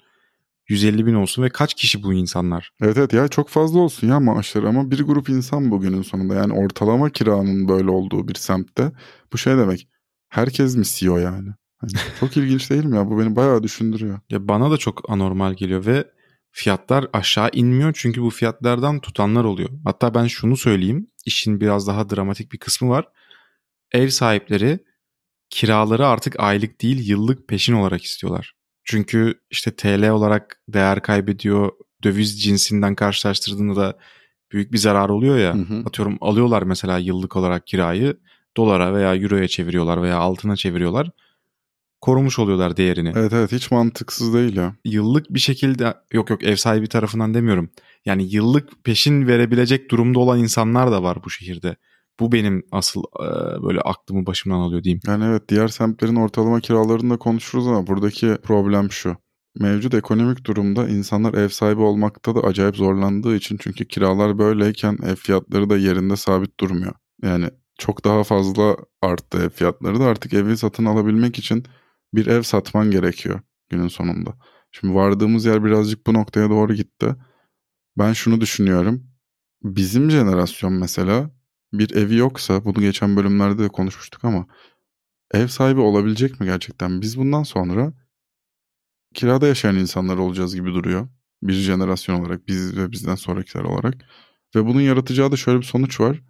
150 0.69 1.05
bin 1.05 1.13
olsun 1.13 1.43
ve 1.43 1.49
kaç 1.49 1.73
kişi 1.73 2.03
bu 2.03 2.13
insanlar? 2.13 2.71
Evet 2.81 2.97
evet 2.97 3.13
ya 3.13 3.27
çok 3.27 3.49
fazla 3.49 3.79
olsun 3.79 4.07
ya 4.07 4.19
maaşları 4.19 4.67
ama 4.67 4.91
bir 4.91 5.01
grup 5.01 5.29
insan 5.29 5.71
bugünün 5.71 6.01
sonunda 6.01 6.35
yani 6.35 6.53
ortalama 6.53 7.09
kiranın 7.09 7.67
böyle 7.67 7.89
olduğu 7.89 8.27
bir 8.27 8.35
semtte 8.35 8.91
bu 9.33 9.37
şey 9.37 9.57
demek 9.57 9.87
herkes 10.29 10.75
mi 10.75 10.85
CEO 10.85 11.17
yani? 11.17 11.49
Hani 11.77 11.91
çok 12.19 12.37
ilginç 12.37 12.69
değil 12.69 12.85
mi 12.85 12.95
ya 12.95 13.09
bu 13.09 13.19
beni 13.19 13.35
bayağı 13.35 13.63
düşündürüyor. 13.63 14.19
Ya 14.29 14.47
bana 14.47 14.71
da 14.71 14.77
çok 14.77 15.09
anormal 15.09 15.53
geliyor 15.53 15.85
ve 15.85 16.07
fiyatlar 16.51 17.07
aşağı 17.13 17.49
inmiyor 17.53 17.91
çünkü 17.95 18.21
bu 18.21 18.29
fiyatlardan 18.29 18.99
tutanlar 18.99 19.43
oluyor. 19.43 19.69
Hatta 19.85 20.13
ben 20.13 20.27
şunu 20.27 20.57
söyleyeyim 20.57 21.07
işin 21.25 21.61
biraz 21.61 21.87
daha 21.87 22.09
dramatik 22.09 22.51
bir 22.51 22.57
kısmı 22.57 22.89
var. 22.89 23.07
Ev 23.91 24.09
sahipleri 24.09 24.79
kiraları 25.49 26.07
artık 26.07 26.39
aylık 26.39 26.81
değil 26.81 27.09
yıllık 27.09 27.47
peşin 27.47 27.73
olarak 27.73 28.03
istiyorlar. 28.03 28.53
Çünkü 28.83 29.33
işte 29.51 29.71
TL 29.71 30.09
olarak 30.09 30.61
değer 30.67 31.01
kaybediyor. 31.01 31.71
Döviz 32.03 32.41
cinsinden 32.43 32.95
karşılaştırdığında 32.95 33.75
da 33.75 33.97
büyük 34.51 34.71
bir 34.71 34.77
zarar 34.77 35.09
oluyor 35.09 35.37
ya. 35.37 35.53
Hı 35.53 35.57
hı. 35.57 35.83
Atıyorum 35.85 36.17
alıyorlar 36.21 36.63
mesela 36.63 36.97
yıllık 36.97 37.35
olarak 37.35 37.67
kirayı 37.67 38.17
dolara 38.57 38.93
veya 38.93 39.15
euroya 39.15 39.47
çeviriyorlar 39.47 40.01
veya 40.01 40.17
altına 40.17 40.55
çeviriyorlar. 40.55 41.09
Korumuş 42.01 42.39
oluyorlar 42.39 42.77
değerini. 42.77 43.11
Evet 43.15 43.33
evet 43.33 43.51
hiç 43.51 43.71
mantıksız 43.71 44.33
değil 44.33 44.55
ya. 44.55 44.75
Yıllık 44.85 45.33
bir 45.33 45.39
şekilde 45.39 45.93
yok 46.13 46.29
yok 46.29 46.43
ev 46.43 46.55
sahibi 46.55 46.87
tarafından 46.87 47.33
demiyorum. 47.33 47.69
Yani 48.05 48.23
yıllık 48.23 48.83
peşin 48.83 49.27
verebilecek 49.27 49.91
durumda 49.91 50.19
olan 50.19 50.39
insanlar 50.39 50.91
da 50.91 51.03
var 51.03 51.17
bu 51.25 51.29
şehirde. 51.29 51.75
Bu 52.19 52.31
benim 52.31 52.63
asıl 52.71 53.03
e, 53.19 53.27
böyle 53.63 53.81
aklımı 53.81 54.25
başımdan 54.25 54.59
alıyor 54.59 54.83
diyeyim. 54.83 54.99
Yani 55.07 55.25
evet 55.25 55.49
diğer 55.49 55.67
semtlerin 55.67 56.15
ortalama 56.15 56.59
kiralarını 56.59 57.13
da 57.13 57.17
konuşuruz 57.17 57.67
ama 57.67 57.87
buradaki 57.87 58.37
problem 58.43 58.91
şu. 58.91 59.17
Mevcut 59.59 59.93
ekonomik 59.93 60.45
durumda 60.45 60.87
insanlar 60.87 61.33
ev 61.33 61.49
sahibi 61.49 61.81
olmakta 61.81 62.35
da 62.35 62.39
acayip 62.39 62.75
zorlandığı 62.75 63.35
için 63.35 63.57
çünkü 63.61 63.85
kiralar 63.87 64.37
böyleyken 64.37 64.97
ev 65.05 65.15
fiyatları 65.15 65.69
da 65.69 65.77
yerinde 65.77 66.15
sabit 66.15 66.59
durmuyor. 66.59 66.93
Yani 67.23 67.49
çok 67.77 68.05
daha 68.05 68.23
fazla 68.23 68.77
arttı 69.01 69.37
ev 69.43 69.49
fiyatları 69.49 69.99
da 69.99 70.05
artık 70.05 70.33
evi 70.33 70.57
satın 70.57 70.85
alabilmek 70.85 71.39
için 71.39 71.65
bir 72.13 72.27
ev 72.27 72.41
satman 72.41 72.91
gerekiyor 72.91 73.39
günün 73.69 73.87
sonunda. 73.87 74.33
Şimdi 74.71 74.95
vardığımız 74.95 75.45
yer 75.45 75.63
birazcık 75.63 76.07
bu 76.07 76.13
noktaya 76.13 76.49
doğru 76.49 76.73
gitti. 76.73 77.15
Ben 77.97 78.13
şunu 78.13 78.41
düşünüyorum. 78.41 79.03
Bizim 79.63 80.11
jenerasyon 80.11 80.73
mesela 80.73 81.29
bir 81.73 81.95
evi 81.95 82.15
yoksa 82.15 82.65
bunu 82.65 82.81
geçen 82.81 83.15
bölümlerde 83.15 83.63
de 83.63 83.67
konuşmuştuk 83.67 84.25
ama 84.25 84.47
ev 85.33 85.47
sahibi 85.47 85.79
olabilecek 85.79 86.39
mi 86.39 86.45
gerçekten? 86.45 87.01
Biz 87.01 87.17
bundan 87.17 87.43
sonra 87.43 87.93
kirada 89.13 89.47
yaşayan 89.47 89.75
insanlar 89.75 90.17
olacağız 90.17 90.55
gibi 90.55 90.73
duruyor. 90.73 91.07
Bir 91.43 91.53
jenerasyon 91.53 92.21
olarak 92.21 92.47
biz 92.47 92.77
ve 92.77 92.91
bizden 92.91 93.15
sonrakiler 93.15 93.63
olarak. 93.63 93.95
Ve 94.55 94.65
bunun 94.65 94.81
yaratacağı 94.81 95.31
da 95.31 95.35
şöyle 95.35 95.59
bir 95.59 95.65
sonuç 95.65 95.99
var. 95.99 96.21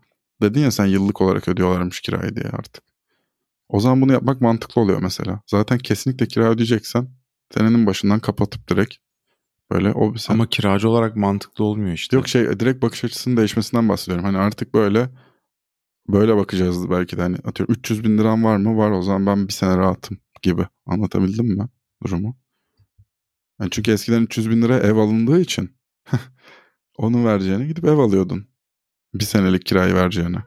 Dedin 0.42 0.62
ya 0.62 0.72
sen 0.72 0.86
yıllık 0.86 1.22
olarak 1.22 1.48
ödüyorlarmış 1.48 2.02
kirayı 2.02 2.36
diye 2.36 2.46
artık. 2.46 2.84
O 3.70 3.80
zaman 3.80 4.02
bunu 4.02 4.14
yapmak 4.14 4.42
mantıklı 4.42 4.82
oluyor 4.82 5.02
mesela. 5.02 5.42
Zaten 5.48 5.78
kesinlikle 5.78 6.28
kira 6.28 6.50
ödeyeceksen 6.50 7.08
senenin 7.54 7.86
başından 7.86 8.20
kapatıp 8.20 8.70
direkt 8.70 8.96
böyle 9.72 9.92
o 9.92 10.18
sen... 10.18 10.34
Ama 10.34 10.50
kiracı 10.50 10.90
olarak 10.90 11.16
mantıklı 11.16 11.64
olmuyor 11.64 11.94
işte. 11.94 12.16
Yok 12.16 12.28
şey 12.28 12.60
direkt 12.60 12.82
bakış 12.82 13.04
açısının 13.04 13.38
değişmesinden 13.38 13.90
bahsediyorum. 13.90 14.26
Hani 14.26 14.38
artık 14.38 14.74
böyle 14.74 15.10
böyle 16.08 16.36
bakacağız 16.36 16.90
belki 16.90 17.18
de 17.18 17.22
hani 17.22 17.38
atıyorum 17.44 17.76
300 17.76 18.04
bin 18.04 18.18
liram 18.18 18.44
var 18.44 18.58
mı? 18.58 18.78
Var 18.78 18.92
o 18.92 19.02
zaman 19.02 19.26
ben 19.26 19.48
bir 19.48 19.54
sene 19.54 19.78
rahatım 19.78 20.18
gibi. 20.42 20.68
Anlatabildim 20.86 21.46
mi 21.46 21.68
durumu? 22.06 22.38
Yani 23.60 23.70
çünkü 23.72 23.92
eskiden 23.92 24.22
300 24.22 24.50
bin 24.50 24.62
lira 24.62 24.80
ev 24.80 24.96
alındığı 24.96 25.40
için 25.40 25.76
onu 26.98 27.26
vereceğine 27.26 27.66
gidip 27.66 27.86
ev 27.86 27.98
alıyordun. 27.98 28.48
Bir 29.14 29.24
senelik 29.24 29.66
kirayı 29.66 29.94
vereceğine. 29.94 30.44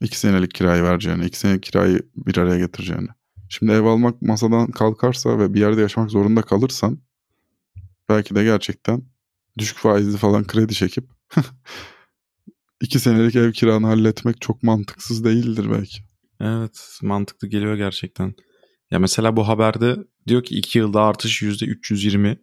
iki 0.00 0.18
senelik 0.18 0.54
kirayı 0.54 0.82
vereceğine. 0.82 1.26
iki 1.26 1.38
senelik 1.38 1.62
kirayı 1.62 2.02
bir 2.16 2.36
araya 2.36 2.58
getireceğine. 2.58 3.08
Şimdi 3.48 3.72
ev 3.72 3.84
almak 3.84 4.22
masadan 4.22 4.70
kalkarsa 4.70 5.38
ve 5.38 5.54
bir 5.54 5.60
yerde 5.60 5.80
yaşamak 5.80 6.10
zorunda 6.10 6.42
kalırsan 6.42 6.98
belki 8.08 8.34
de 8.34 8.44
gerçekten 8.44 9.02
düşük 9.58 9.78
faizli 9.78 10.18
falan 10.18 10.46
kredi 10.46 10.74
çekip 10.74 11.10
iki 12.80 12.98
senelik 12.98 13.36
ev 13.36 13.52
kiranı 13.52 13.86
halletmek 13.86 14.40
çok 14.40 14.62
mantıksız 14.62 15.24
değildir 15.24 15.66
belki. 15.70 15.98
Evet 16.40 16.98
mantıklı 17.02 17.48
geliyor 17.48 17.76
gerçekten. 17.76 18.34
Ya 18.90 18.98
mesela 18.98 19.36
bu 19.36 19.48
haberde 19.48 19.96
diyor 20.26 20.42
ki 20.42 20.54
2 20.58 20.78
yılda 20.78 21.02
artış 21.02 21.42
%320. 21.42 22.38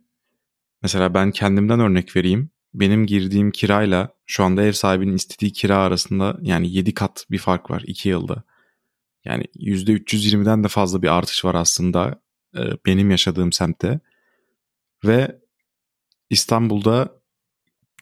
Mesela 0.82 1.14
ben 1.14 1.32
kendimden 1.32 1.80
örnek 1.80 2.16
vereyim. 2.16 2.50
Benim 2.74 3.06
girdiğim 3.06 3.52
kirayla 3.52 4.14
şu 4.26 4.44
anda 4.44 4.64
ev 4.64 4.72
sahibinin 4.72 5.16
istediği 5.16 5.54
kira 5.54 5.78
arasında 5.78 6.38
yani 6.42 6.72
7 6.72 6.94
kat 6.94 7.26
bir 7.32 7.38
fark 7.38 7.72
var 7.72 7.84
2 7.88 8.10
yılda. 8.10 8.44
Yani 9.26 9.44
%320'den 9.56 10.64
de 10.64 10.68
fazla 10.68 11.02
bir 11.02 11.18
artış 11.18 11.46
var 11.46 11.56
aslında 11.56 12.22
benim 12.86 13.12
yaşadığım 13.12 13.52
semtte. 13.52 14.00
Ve 15.06 15.40
İstanbul'da 16.30 17.22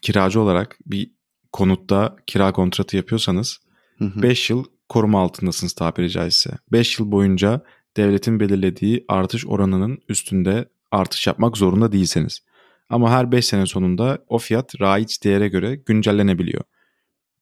kiracı 0.02 0.40
olarak 0.40 0.78
bir 0.86 1.13
konutta 1.54 2.16
kira 2.26 2.52
kontratı 2.52 2.96
yapıyorsanız 2.96 3.60
5 4.00 4.50
yıl 4.50 4.64
koruma 4.88 5.22
altındasınız 5.22 5.72
tabiri 5.72 6.10
caizse. 6.10 6.50
5 6.72 6.98
yıl 6.98 7.10
boyunca 7.10 7.60
devletin 7.96 8.40
belirlediği 8.40 9.04
artış 9.08 9.46
oranının 9.46 9.98
üstünde 10.08 10.68
artış 10.90 11.26
yapmak 11.26 11.56
zorunda 11.56 11.92
değilseniz. 11.92 12.40
Ama 12.88 13.10
her 13.10 13.32
5 13.32 13.46
sene 13.46 13.66
sonunda 13.66 14.18
o 14.28 14.38
fiyat 14.38 14.80
raiç 14.80 15.24
değere 15.24 15.48
göre 15.48 15.76
güncellenebiliyor. 15.76 16.64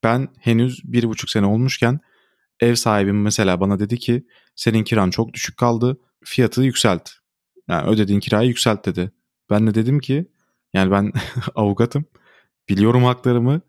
Ben 0.02 0.28
henüz 0.40 0.85
1,5 0.85 1.33
sene 1.33 1.47
olmuşken 1.47 2.00
ev 2.61 2.75
sahibim 2.75 3.23
mesela 3.23 3.61
bana 3.61 3.78
dedi 3.78 3.99
ki 3.99 4.26
senin 4.57 4.85
kiran 4.85 5.11
çok 5.11 5.35
düşük 5.35 5.57
kaldı 5.57 6.00
fiyatı 6.25 6.62
yükselt. 6.62 7.11
Yani 7.69 7.88
ödediğin 7.88 8.21
kirayı 8.21 8.49
yükselt 8.49 8.87
dedi. 8.87 9.12
Ben 9.50 9.66
de 9.66 9.75
dedim 9.75 9.99
ki 10.00 10.26
yani 10.75 10.90
ben 10.90 11.12
avukatım 11.54 12.04
biliyorum 12.69 13.04
haklarımı 13.04 13.61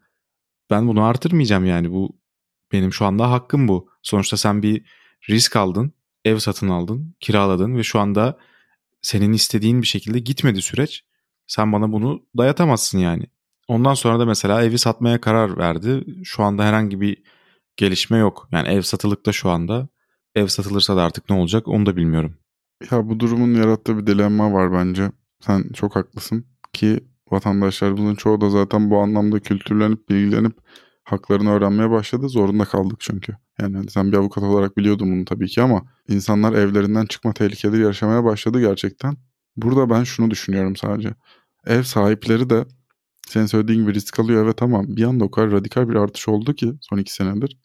ben 0.70 0.88
bunu 0.88 1.03
artırmayacağım 1.03 1.65
yani 1.65 1.91
bu 1.91 2.17
benim 2.72 2.93
şu 2.93 3.05
anda 3.05 3.32
hakkım 3.32 3.67
bu. 3.67 3.89
Sonuçta 4.01 4.38
sen 4.38 4.63
bir 4.63 4.86
risk 5.29 5.55
aldın, 5.55 5.93
ev 6.25 6.38
satın 6.38 6.70
aldın, 6.70 7.15
kiraladın 7.20 7.77
ve 7.77 7.84
şu 7.84 8.00
anda 8.00 8.38
senin 9.01 9.34
istediğin 9.34 9.82
bir 9.82 9.88
şekilde 9.88 10.20
gitmedi 10.20 10.62
süreç. 10.62 11.03
Sen 11.48 11.74
bana 11.74 11.91
bunu 11.91 12.25
dayatamazsın 12.38 13.00
yani. 13.00 13.24
Ondan 13.67 13.93
sonra 13.93 14.20
da 14.20 14.25
mesela 14.25 14.63
evi 14.63 14.77
satmaya 14.77 15.22
karar 15.22 15.58
verdi. 15.58 16.05
Şu 16.24 16.43
anda 16.43 16.63
herhangi 16.63 17.01
bir 17.01 17.24
gelişme 17.77 18.17
yok. 18.17 18.50
Yani 18.51 18.67
ev 18.67 18.82
satılıkta 18.82 19.32
şu 19.32 19.50
anda. 19.50 19.88
Ev 20.36 20.48
satılırsa 20.48 20.96
da 20.96 21.03
artık 21.03 21.29
ne 21.29 21.36
olacak 21.36 21.67
onu 21.67 21.86
da 21.86 21.96
bilmiyorum. 21.96 22.38
Ya 22.91 23.10
bu 23.10 23.20
durumun 23.20 23.53
yarattığı 23.53 23.98
bir 23.98 24.08
dilemma 24.08 24.53
var 24.53 24.74
bence. 24.74 25.12
Sen 25.39 25.70
çok 25.74 25.96
haklısın 25.96 26.46
ki 26.74 27.03
vatandaşlarımızın 27.33 28.15
çoğu 28.15 28.41
da 28.41 28.49
zaten 28.49 28.89
bu 28.89 28.97
anlamda 28.99 29.39
kültürlenip 29.39 30.09
bilgilenip 30.09 30.53
haklarını 31.03 31.51
öğrenmeye 31.51 31.89
başladı. 31.89 32.29
Zorunda 32.29 32.65
kaldık 32.65 32.97
çünkü. 32.99 33.33
Yani 33.61 33.89
sen 33.89 34.11
bir 34.11 34.17
avukat 34.17 34.43
olarak 34.43 34.77
biliyordun 34.77 35.11
bunu 35.11 35.25
tabii 35.25 35.47
ki 35.47 35.61
ama 35.61 35.81
insanlar 36.07 36.53
evlerinden 36.53 37.05
çıkma 37.05 37.33
tehlikeleri 37.33 37.81
yaşamaya 37.81 38.23
başladı 38.23 38.59
gerçekten. 38.59 39.17
Burada 39.57 39.89
ben 39.89 40.03
şunu 40.03 40.31
düşünüyorum 40.31 40.75
sadece. 40.75 41.13
Ev 41.65 41.83
sahipleri 41.83 42.49
de 42.49 42.65
senin 43.27 43.45
söylediğin 43.45 43.81
gibi 43.81 43.93
risk 43.93 44.19
alıyor 44.19 44.45
evet 44.45 44.61
ama 44.61 44.83
bir 44.87 45.03
anda 45.03 45.23
o 45.23 45.31
kadar 45.31 45.51
radikal 45.51 45.89
bir 45.89 45.95
artış 45.95 46.27
oldu 46.27 46.53
ki 46.53 46.73
son 46.81 46.97
iki 46.97 47.13
senedir. 47.13 47.57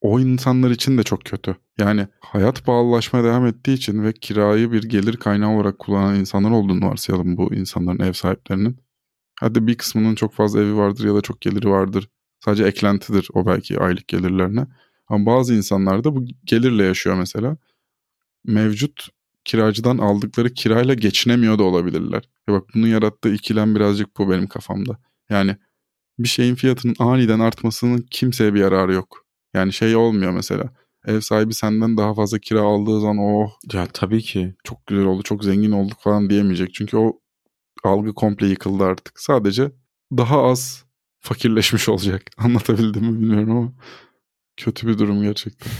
O 0.00 0.20
insanlar 0.20 0.70
için 0.70 0.98
de 0.98 1.02
çok 1.02 1.24
kötü. 1.24 1.56
Yani 1.78 2.06
hayat 2.20 2.64
pahalılaşmaya 2.64 3.24
devam 3.24 3.46
ettiği 3.46 3.74
için 3.74 4.02
ve 4.02 4.12
kirayı 4.12 4.72
bir 4.72 4.82
gelir 4.82 5.16
kaynağı 5.16 5.50
olarak 5.50 5.78
kullanan 5.78 6.14
insanlar 6.14 6.50
olduğunu 6.50 6.86
varsayalım 6.86 7.36
bu 7.36 7.54
insanların 7.54 8.02
ev 8.02 8.12
sahiplerinin. 8.12 8.83
Hadi 9.40 9.66
bir 9.66 9.74
kısmının 9.74 10.14
çok 10.14 10.34
fazla 10.34 10.60
evi 10.62 10.76
vardır 10.76 11.04
ya 11.06 11.14
da 11.14 11.20
çok 11.20 11.40
geliri 11.40 11.68
vardır. 11.70 12.08
Sadece 12.44 12.64
eklentidir 12.64 13.28
o 13.34 13.46
belki 13.46 13.80
aylık 13.80 14.08
gelirlerine. 14.08 14.66
Ama 15.08 15.26
bazı 15.26 15.54
insanlar 15.54 16.04
da 16.04 16.16
bu 16.16 16.24
gelirle 16.44 16.84
yaşıyor 16.84 17.16
mesela. 17.16 17.56
Mevcut 18.44 19.08
kiracıdan 19.44 19.98
aldıkları 19.98 20.54
kirayla 20.54 20.94
geçinemiyor 20.94 21.58
da 21.58 21.62
olabilirler. 21.62 22.28
Ya 22.48 22.54
bak 22.54 22.64
bunun 22.74 22.86
yarattığı 22.86 23.34
ikilem 23.34 23.74
birazcık 23.74 24.18
bu 24.18 24.30
benim 24.30 24.46
kafamda. 24.46 24.98
Yani 25.30 25.56
bir 26.18 26.28
şeyin 26.28 26.54
fiyatının 26.54 26.94
aniden 26.98 27.40
artmasının 27.40 28.06
kimseye 28.10 28.54
bir 28.54 28.60
yararı 28.60 28.92
yok. 28.92 29.26
Yani 29.54 29.72
şey 29.72 29.96
olmuyor 29.96 30.32
mesela. 30.32 30.70
Ev 31.06 31.20
sahibi 31.20 31.54
senden 31.54 31.96
daha 31.96 32.14
fazla 32.14 32.38
kira 32.38 32.60
aldığı 32.60 33.00
zaman 33.00 33.18
oh 33.18 33.50
Ya 33.72 33.86
tabii 33.92 34.22
ki. 34.22 34.54
çok 34.64 34.86
güzel 34.86 35.04
oldu 35.04 35.22
çok 35.22 35.44
zengin 35.44 35.72
olduk 35.72 35.98
falan 36.00 36.30
diyemeyecek. 36.30 36.74
Çünkü 36.74 36.96
o 36.96 37.20
algı 37.86 38.14
komple 38.14 38.46
yıkıldı 38.46 38.84
artık. 38.84 39.20
Sadece 39.20 39.72
daha 40.12 40.42
az 40.42 40.84
fakirleşmiş 41.20 41.88
olacak. 41.88 42.22
Anlatabildim 42.38 43.04
mi 43.04 43.20
bilmiyorum 43.20 43.50
ama 43.50 43.72
kötü 44.56 44.86
bir 44.86 44.98
durum 44.98 45.22
gerçekten. 45.22 45.72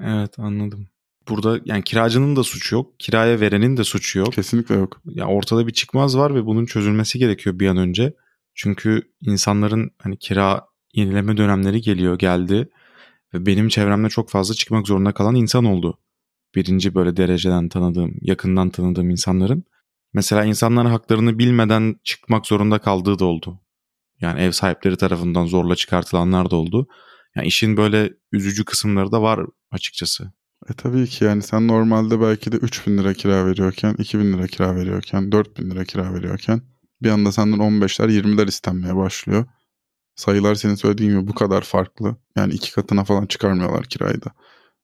Evet 0.00 0.38
anladım. 0.38 0.88
Burada 1.28 1.60
yani 1.64 1.82
kiracının 1.82 2.36
da 2.36 2.42
suçu 2.42 2.74
yok. 2.74 3.00
Kiraya 3.00 3.40
verenin 3.40 3.76
de 3.76 3.84
suçu 3.84 4.18
yok. 4.18 4.32
Kesinlikle 4.32 4.74
yok. 4.74 5.00
Ya 5.04 5.26
ortada 5.26 5.66
bir 5.66 5.72
çıkmaz 5.72 6.16
var 6.18 6.34
ve 6.34 6.46
bunun 6.46 6.66
çözülmesi 6.66 7.18
gerekiyor 7.18 7.58
bir 7.58 7.68
an 7.68 7.76
önce. 7.76 8.14
Çünkü 8.54 9.02
insanların 9.20 9.90
hani 9.98 10.18
kira 10.18 10.66
yenileme 10.94 11.36
dönemleri 11.36 11.80
geliyor, 11.80 12.18
geldi 12.18 12.68
ve 13.34 13.46
benim 13.46 13.68
çevremde 13.68 14.08
çok 14.08 14.30
fazla 14.30 14.54
çıkmak 14.54 14.86
zorunda 14.86 15.12
kalan 15.12 15.34
insan 15.34 15.64
oldu. 15.64 15.98
Birinci 16.54 16.94
böyle 16.94 17.16
dereceden 17.16 17.68
tanıdığım, 17.68 18.14
yakından 18.20 18.70
tanıdığım 18.70 19.10
insanların. 19.10 19.64
Mesela 20.16 20.44
insanların 20.44 20.88
haklarını 20.88 21.38
bilmeden 21.38 21.96
çıkmak 22.04 22.46
zorunda 22.46 22.78
kaldığı 22.78 23.18
da 23.18 23.24
oldu. 23.24 23.60
Yani 24.20 24.40
ev 24.40 24.50
sahipleri 24.50 24.96
tarafından 24.96 25.46
zorla 25.46 25.76
çıkartılanlar 25.76 26.50
da 26.50 26.56
oldu. 26.56 26.88
Yani 27.34 27.46
işin 27.46 27.76
böyle 27.76 28.12
üzücü 28.32 28.64
kısımları 28.64 29.12
da 29.12 29.22
var 29.22 29.40
açıkçası. 29.70 30.32
E 30.70 30.72
tabii 30.72 31.06
ki 31.06 31.24
yani 31.24 31.42
sen 31.42 31.68
normalde 31.68 32.20
belki 32.20 32.52
de 32.52 32.56
3000 32.56 32.98
lira 32.98 33.14
kira 33.14 33.46
veriyorken, 33.46 33.94
2000 33.98 34.32
lira 34.32 34.46
kira 34.46 34.76
veriyorken, 34.76 35.32
4000 35.32 35.70
lira 35.70 35.84
kira 35.84 36.14
veriyorken 36.14 36.62
bir 37.02 37.10
anda 37.10 37.32
senden 37.32 37.58
15'ler 37.58 38.10
20'ler 38.10 38.48
istenmeye 38.48 38.96
başlıyor. 38.96 39.44
Sayılar 40.14 40.54
senin 40.54 40.74
söylediğin 40.74 41.10
gibi 41.10 41.28
bu 41.28 41.34
kadar 41.34 41.62
farklı. 41.62 42.16
Yani 42.36 42.54
iki 42.54 42.72
katına 42.72 43.04
falan 43.04 43.26
çıkarmıyorlar 43.26 43.84
kirayı 43.84 44.22
da. 44.22 44.30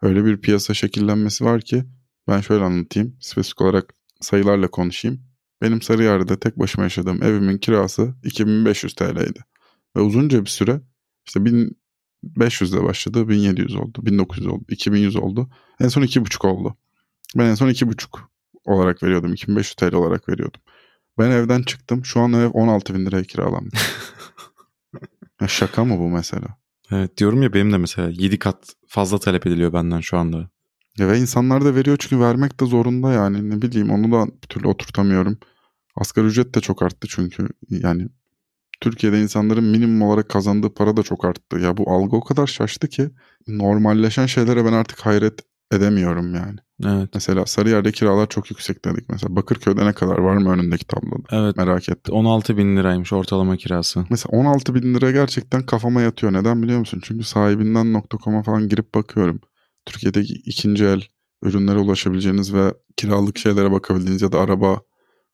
Öyle 0.02 0.24
bir 0.24 0.40
piyasa 0.40 0.74
şekillenmesi 0.74 1.44
var 1.44 1.60
ki 1.60 1.84
ben 2.28 2.40
şöyle 2.40 2.64
anlatayım. 2.64 3.16
Spesifik 3.20 3.60
olarak 3.60 3.94
sayılarla 4.22 4.68
konuşayım. 4.68 5.20
Benim 5.62 5.82
Sarıyer'de 5.82 6.40
tek 6.40 6.58
başıma 6.58 6.84
yaşadığım 6.84 7.22
evimin 7.22 7.58
kirası 7.58 8.14
2500 8.24 8.94
TL'ydi. 8.94 9.44
Ve 9.96 10.00
uzunca 10.00 10.44
bir 10.44 10.50
süre 10.50 10.80
işte 11.26 11.44
1500 11.44 12.72
ile 12.72 12.82
başladı, 12.82 13.28
1700 13.28 13.74
oldu, 13.76 14.06
1900 14.06 14.46
oldu, 14.46 14.64
2100 14.68 15.16
oldu. 15.16 15.50
En 15.80 15.88
son 15.88 16.02
2,5 16.02 16.46
oldu. 16.46 16.76
Ben 17.36 17.44
en 17.44 17.54
son 17.54 17.68
2,5 17.68 18.20
olarak 18.64 19.02
veriyordum, 19.02 19.32
2500 19.32 19.74
TL 19.74 19.94
olarak 19.94 20.28
veriyordum. 20.28 20.60
Ben 21.18 21.30
evden 21.30 21.62
çıktım, 21.62 22.04
şu 22.04 22.20
an 22.20 22.32
ev 22.32 22.50
16 22.50 22.94
bin 22.94 23.06
liraya 23.06 23.24
kiralanmış. 23.24 23.80
ya 25.40 25.48
şaka 25.48 25.84
mı 25.84 25.98
bu 25.98 26.08
mesela? 26.08 26.46
Evet 26.90 27.16
diyorum 27.16 27.42
ya 27.42 27.52
benim 27.52 27.72
de 27.72 27.78
mesela 27.78 28.10
7 28.10 28.38
kat 28.38 28.74
fazla 28.86 29.18
talep 29.18 29.46
ediliyor 29.46 29.72
benden 29.72 30.00
şu 30.00 30.18
anda. 30.18 30.50
Ya 30.98 31.08
ve 31.08 31.18
insanlar 31.18 31.64
da 31.64 31.74
veriyor 31.74 31.96
çünkü 32.00 32.20
vermek 32.20 32.60
de 32.60 32.66
zorunda 32.66 33.12
yani 33.12 33.50
ne 33.50 33.62
bileyim 33.62 33.90
onu 33.90 34.12
da 34.12 34.26
bir 34.26 34.48
türlü 34.48 34.68
oturtamıyorum. 34.68 35.38
Asgari 35.96 36.26
ücret 36.26 36.54
de 36.54 36.60
çok 36.60 36.82
arttı 36.82 37.08
çünkü 37.10 37.48
yani 37.70 38.08
Türkiye'de 38.80 39.22
insanların 39.22 39.64
minimum 39.64 40.02
olarak 40.02 40.28
kazandığı 40.28 40.74
para 40.74 40.96
da 40.96 41.02
çok 41.02 41.24
arttı. 41.24 41.58
Ya 41.58 41.76
bu 41.76 41.90
algı 41.90 42.16
o 42.16 42.20
kadar 42.20 42.46
şaştı 42.46 42.88
ki 42.88 43.10
normalleşen 43.48 44.26
şeylere 44.26 44.64
ben 44.64 44.72
artık 44.72 45.00
hayret 45.00 45.40
edemiyorum 45.72 46.34
yani. 46.34 46.56
Evet. 46.84 47.10
Mesela 47.14 47.46
Sarıyer'de 47.46 47.92
kiralar 47.92 48.28
çok 48.28 48.50
yüksek 48.50 48.84
dedik. 48.84 49.08
Mesela 49.08 49.36
Bakırköy'de 49.36 49.86
ne 49.86 49.92
kadar 49.92 50.18
var 50.18 50.36
mı 50.36 50.50
önündeki 50.52 50.86
tabloda? 50.86 51.22
Evet. 51.30 51.56
Merak 51.56 51.88
ettim. 51.88 52.14
16 52.14 52.56
bin 52.56 52.76
liraymış 52.76 53.12
ortalama 53.12 53.56
kirası. 53.56 54.04
Mesela 54.10 54.38
16 54.38 54.74
bin 54.74 54.94
lira 54.94 55.10
gerçekten 55.10 55.66
kafama 55.66 56.02
yatıyor. 56.02 56.32
Neden 56.32 56.62
biliyor 56.62 56.78
musun? 56.78 57.00
Çünkü 57.04 57.24
sahibinden 57.24 58.02
.com'a 58.24 58.42
falan 58.42 58.68
girip 58.68 58.94
bakıyorum. 58.94 59.40
Türkiye'deki 59.86 60.32
ikinci 60.34 60.84
el 60.84 61.02
ürünlere 61.42 61.78
ulaşabileceğiniz 61.78 62.54
ve 62.54 62.74
kiralık 62.96 63.38
şeylere 63.38 63.72
bakabildiğiniz 63.72 64.22
ya 64.22 64.32
da 64.32 64.40
araba 64.40 64.80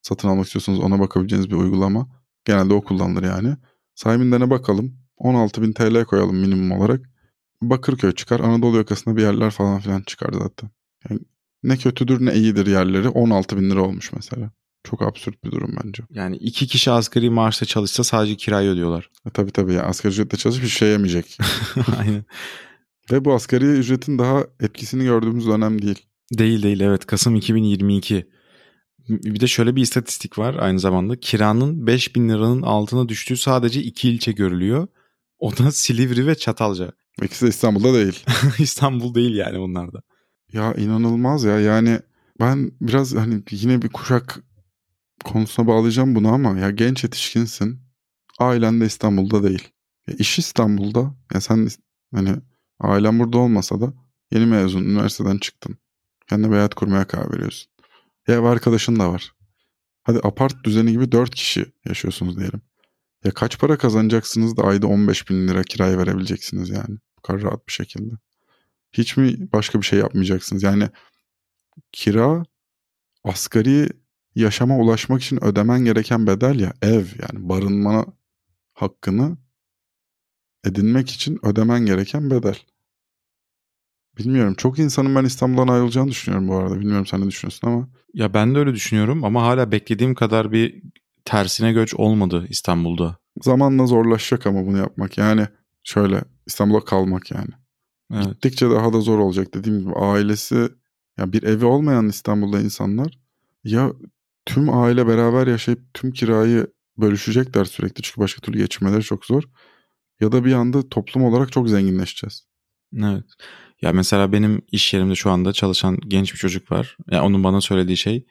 satın 0.02 0.28
almak 0.28 0.46
istiyorsanız 0.46 0.80
ona 0.80 1.00
bakabileceğiniz 1.00 1.50
bir 1.50 1.56
uygulama. 1.56 2.08
Genelde 2.44 2.74
o 2.74 2.84
kullanılır 2.84 3.22
yani. 3.22 3.56
Sahibinden 3.94 4.50
bakalım. 4.50 4.98
16.000 5.18 5.74
TL 5.74 6.04
koyalım 6.04 6.36
minimum 6.36 6.72
olarak. 6.72 7.10
Bakırköy 7.62 8.12
çıkar. 8.12 8.40
Anadolu 8.40 8.76
yakasında 8.76 9.16
bir 9.16 9.22
yerler 9.22 9.50
falan 9.50 9.80
filan 9.80 10.02
çıkar 10.02 10.32
zaten. 10.32 10.70
Yani 11.10 11.20
ne 11.62 11.76
kötüdür 11.76 12.26
ne 12.26 12.34
iyidir 12.34 12.66
yerleri. 12.66 13.08
16 13.08 13.56
bin 13.56 13.70
lira 13.70 13.82
olmuş 13.82 14.12
mesela. 14.12 14.50
Çok 14.84 15.02
absürt 15.02 15.44
bir 15.44 15.50
durum 15.50 15.76
bence. 15.84 16.02
Yani 16.10 16.36
iki 16.36 16.66
kişi 16.66 16.90
asgari 16.90 17.30
maaşla 17.30 17.66
çalışsa 17.66 18.04
sadece 18.04 18.36
kirayı 18.36 18.70
ödüyorlar. 18.70 19.10
E, 19.26 19.30
tabii 19.30 19.50
tabii 19.50 19.72
ya 19.72 19.82
asgari 19.82 20.12
ücretle 20.12 20.38
çalışıp 20.38 20.62
bir 20.62 20.68
şey 20.68 20.88
yemeyecek. 20.88 21.38
Aynen. 21.98 22.24
Ve 23.12 23.24
bu 23.24 23.34
asgari 23.34 23.64
ücretin 23.64 24.18
daha 24.18 24.44
etkisini 24.60 25.04
gördüğümüz 25.04 25.46
dönem 25.46 25.82
değil. 25.82 26.06
Değil 26.32 26.62
değil 26.62 26.80
evet 26.80 27.06
Kasım 27.06 27.36
2022. 27.36 28.26
Bir 29.08 29.40
de 29.40 29.46
şöyle 29.46 29.76
bir 29.76 29.82
istatistik 29.82 30.38
var 30.38 30.54
aynı 30.54 30.80
zamanda. 30.80 31.20
Kiranın 31.20 31.86
5000 31.86 32.28
liranın 32.28 32.62
altına 32.62 33.08
düştüğü 33.08 33.36
sadece 33.36 33.82
iki 33.82 34.10
ilçe 34.10 34.32
görülüyor. 34.32 34.88
O 35.38 35.56
da 35.56 35.72
Silivri 35.72 36.26
ve 36.26 36.34
Çatalca. 36.34 36.92
İkisi 37.22 37.44
de 37.44 37.48
İstanbul'da 37.48 37.94
değil. 37.94 38.24
İstanbul 38.58 39.14
değil 39.14 39.36
yani 39.36 39.58
bunlar 39.58 39.92
da. 39.92 40.02
Ya 40.52 40.74
inanılmaz 40.74 41.44
ya 41.44 41.60
yani 41.60 42.00
ben 42.40 42.72
biraz 42.80 43.14
hani 43.14 43.42
yine 43.50 43.82
bir 43.82 43.88
kuşak 43.88 44.42
konusuna 45.24 45.66
bağlayacağım 45.66 46.14
bunu 46.14 46.32
ama 46.32 46.58
ya 46.58 46.70
genç 46.70 47.04
yetişkinsin. 47.04 47.80
Ailen 48.38 48.80
de 48.80 48.86
İstanbul'da 48.86 49.42
değil. 49.42 49.68
Ya 50.08 50.14
iş 50.18 50.38
İstanbul'da. 50.38 51.14
Ya 51.34 51.40
sen 51.40 51.68
hani 52.14 52.36
ailen 52.80 53.18
burada 53.18 53.38
olmasa 53.38 53.80
da 53.80 53.92
yeni 54.32 54.46
mezun 54.46 54.84
üniversiteden 54.84 55.38
çıktın. 55.38 55.78
Kendine 56.28 56.50
bir 56.50 56.56
hayat 56.56 56.74
kurmaya 56.74 57.06
karar 57.06 57.32
veriyorsun. 57.32 57.70
Ya 58.28 58.34
ev 58.34 58.42
arkadaşın 58.42 58.98
da 58.98 59.12
var. 59.12 59.32
Hadi 60.02 60.20
apart 60.22 60.64
düzeni 60.64 60.92
gibi 60.92 61.12
4 61.12 61.34
kişi 61.34 61.72
yaşıyorsunuz 61.84 62.38
diyelim. 62.38 62.60
Ya 63.24 63.30
kaç 63.30 63.58
para 63.58 63.78
kazanacaksınız 63.78 64.56
da 64.56 64.62
ayda 64.62 64.86
15 64.86 65.30
bin 65.30 65.48
lira 65.48 65.62
kiraya 65.62 65.98
verebileceksiniz 65.98 66.70
yani. 66.70 66.98
Bu 67.18 67.22
kadar 67.22 67.42
rahat 67.42 67.66
bir 67.68 67.72
şekilde. 67.72 68.14
Hiç 68.92 69.16
mi 69.16 69.52
başka 69.52 69.80
bir 69.80 69.86
şey 69.86 69.98
yapmayacaksınız? 69.98 70.62
Yani 70.62 70.88
kira 71.92 72.44
asgari 73.24 73.88
yaşama 74.34 74.78
ulaşmak 74.78 75.22
için 75.22 75.44
ödemen 75.44 75.84
gereken 75.84 76.26
bedel 76.26 76.60
ya 76.60 76.72
ev 76.82 77.04
yani 77.18 77.48
barınma 77.48 78.06
hakkını 78.72 79.36
edinmek 80.64 81.10
için 81.10 81.38
ödemen 81.42 81.86
gereken 81.86 82.30
bedel. 82.30 82.58
Bilmiyorum. 84.18 84.54
Çok 84.54 84.78
insanın 84.78 85.14
ben 85.14 85.24
İstanbul'dan 85.24 85.68
ayrılacağını 85.68 86.10
düşünüyorum 86.10 86.48
bu 86.48 86.56
arada. 86.56 86.80
Bilmiyorum 86.80 87.06
sen 87.06 87.20
ne 87.20 87.26
düşünüyorsun 87.26 87.68
ama. 87.68 87.88
Ya 88.14 88.34
ben 88.34 88.54
de 88.54 88.58
öyle 88.58 88.74
düşünüyorum 88.74 89.24
ama 89.24 89.42
hala 89.42 89.72
beklediğim 89.72 90.14
kadar 90.14 90.52
bir 90.52 90.82
tersine 91.24 91.72
göç 91.72 91.94
olmadı 91.94 92.46
İstanbul'da. 92.48 93.16
Zamanla 93.42 93.86
zorlaşacak 93.86 94.46
ama 94.46 94.66
bunu 94.66 94.78
yapmak. 94.78 95.18
Yani 95.18 95.46
şöyle 95.84 96.24
İstanbul'a 96.46 96.84
kalmak 96.84 97.30
yani. 97.30 97.50
Evet. 98.14 98.24
Gittikçe 98.24 98.70
daha 98.70 98.92
da 98.92 99.00
zor 99.00 99.18
olacak 99.18 99.54
dediğim 99.54 99.80
gibi. 99.80 99.92
Ailesi 99.94 100.68
ya 101.18 101.32
bir 101.32 101.42
evi 101.42 101.64
olmayan 101.64 102.08
İstanbul'da 102.08 102.60
insanlar 102.60 103.18
ya 103.64 103.92
tüm 104.46 104.74
aile 104.74 105.06
beraber 105.06 105.46
yaşayıp 105.46 105.94
tüm 105.94 106.12
kirayı 106.12 106.66
bölüşecekler 106.98 107.64
sürekli 107.64 108.02
çünkü 108.02 108.20
başka 108.20 108.40
türlü 108.40 108.58
geçinmeleri 108.58 109.02
çok 109.02 109.24
zor. 109.24 109.42
Ya 110.20 110.32
da 110.32 110.44
bir 110.44 110.52
anda 110.52 110.88
toplum 110.88 111.24
olarak 111.24 111.52
çok 111.52 111.68
zenginleşeceğiz. 111.68 112.46
Evet. 112.96 113.24
Ya 113.82 113.92
mesela 113.92 114.32
benim 114.32 114.62
iş 114.72 114.94
yerimde 114.94 115.14
şu 115.14 115.30
anda 115.30 115.52
çalışan 115.52 115.98
genç 116.08 116.32
bir 116.32 116.38
çocuk 116.38 116.72
var. 116.72 116.96
Ya 116.98 117.16
yani 117.16 117.26
onun 117.26 117.44
bana 117.44 117.60
söylediği 117.60 117.96
şey 117.96 118.26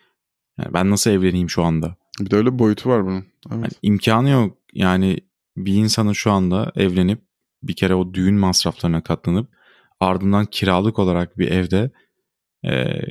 yani 0.58 0.74
ben 0.74 0.92
nasıl 0.92 1.12
evleneyim 1.12 1.50
şu 1.50 1.64
anda? 1.64 1.96
Bir 2.20 2.32
de 2.32 2.36
öyle 2.36 2.54
bir 2.54 2.60
boyutu 2.60 2.90
var 2.90 3.06
bunun. 3.06 3.26
Evet. 3.52 3.52
Yani 3.52 3.72
imkanı 3.82 4.30
yok. 4.30 4.58
Yani 4.74 5.18
bir 5.58 5.74
insanın 5.74 6.14
şu 6.14 6.32
anda 6.32 6.72
evlenip 6.76 7.22
bir 7.64 7.76
kere 7.76 7.96
o 7.96 8.14
düğün 8.14 8.36
masraflarına 8.36 9.04
katlanıp 9.04 9.50
ardından 10.00 10.46
kiralık 10.46 11.00
olarak 11.00 11.38
bir 11.38 11.52
evde 11.52 11.92
e, 12.66 13.02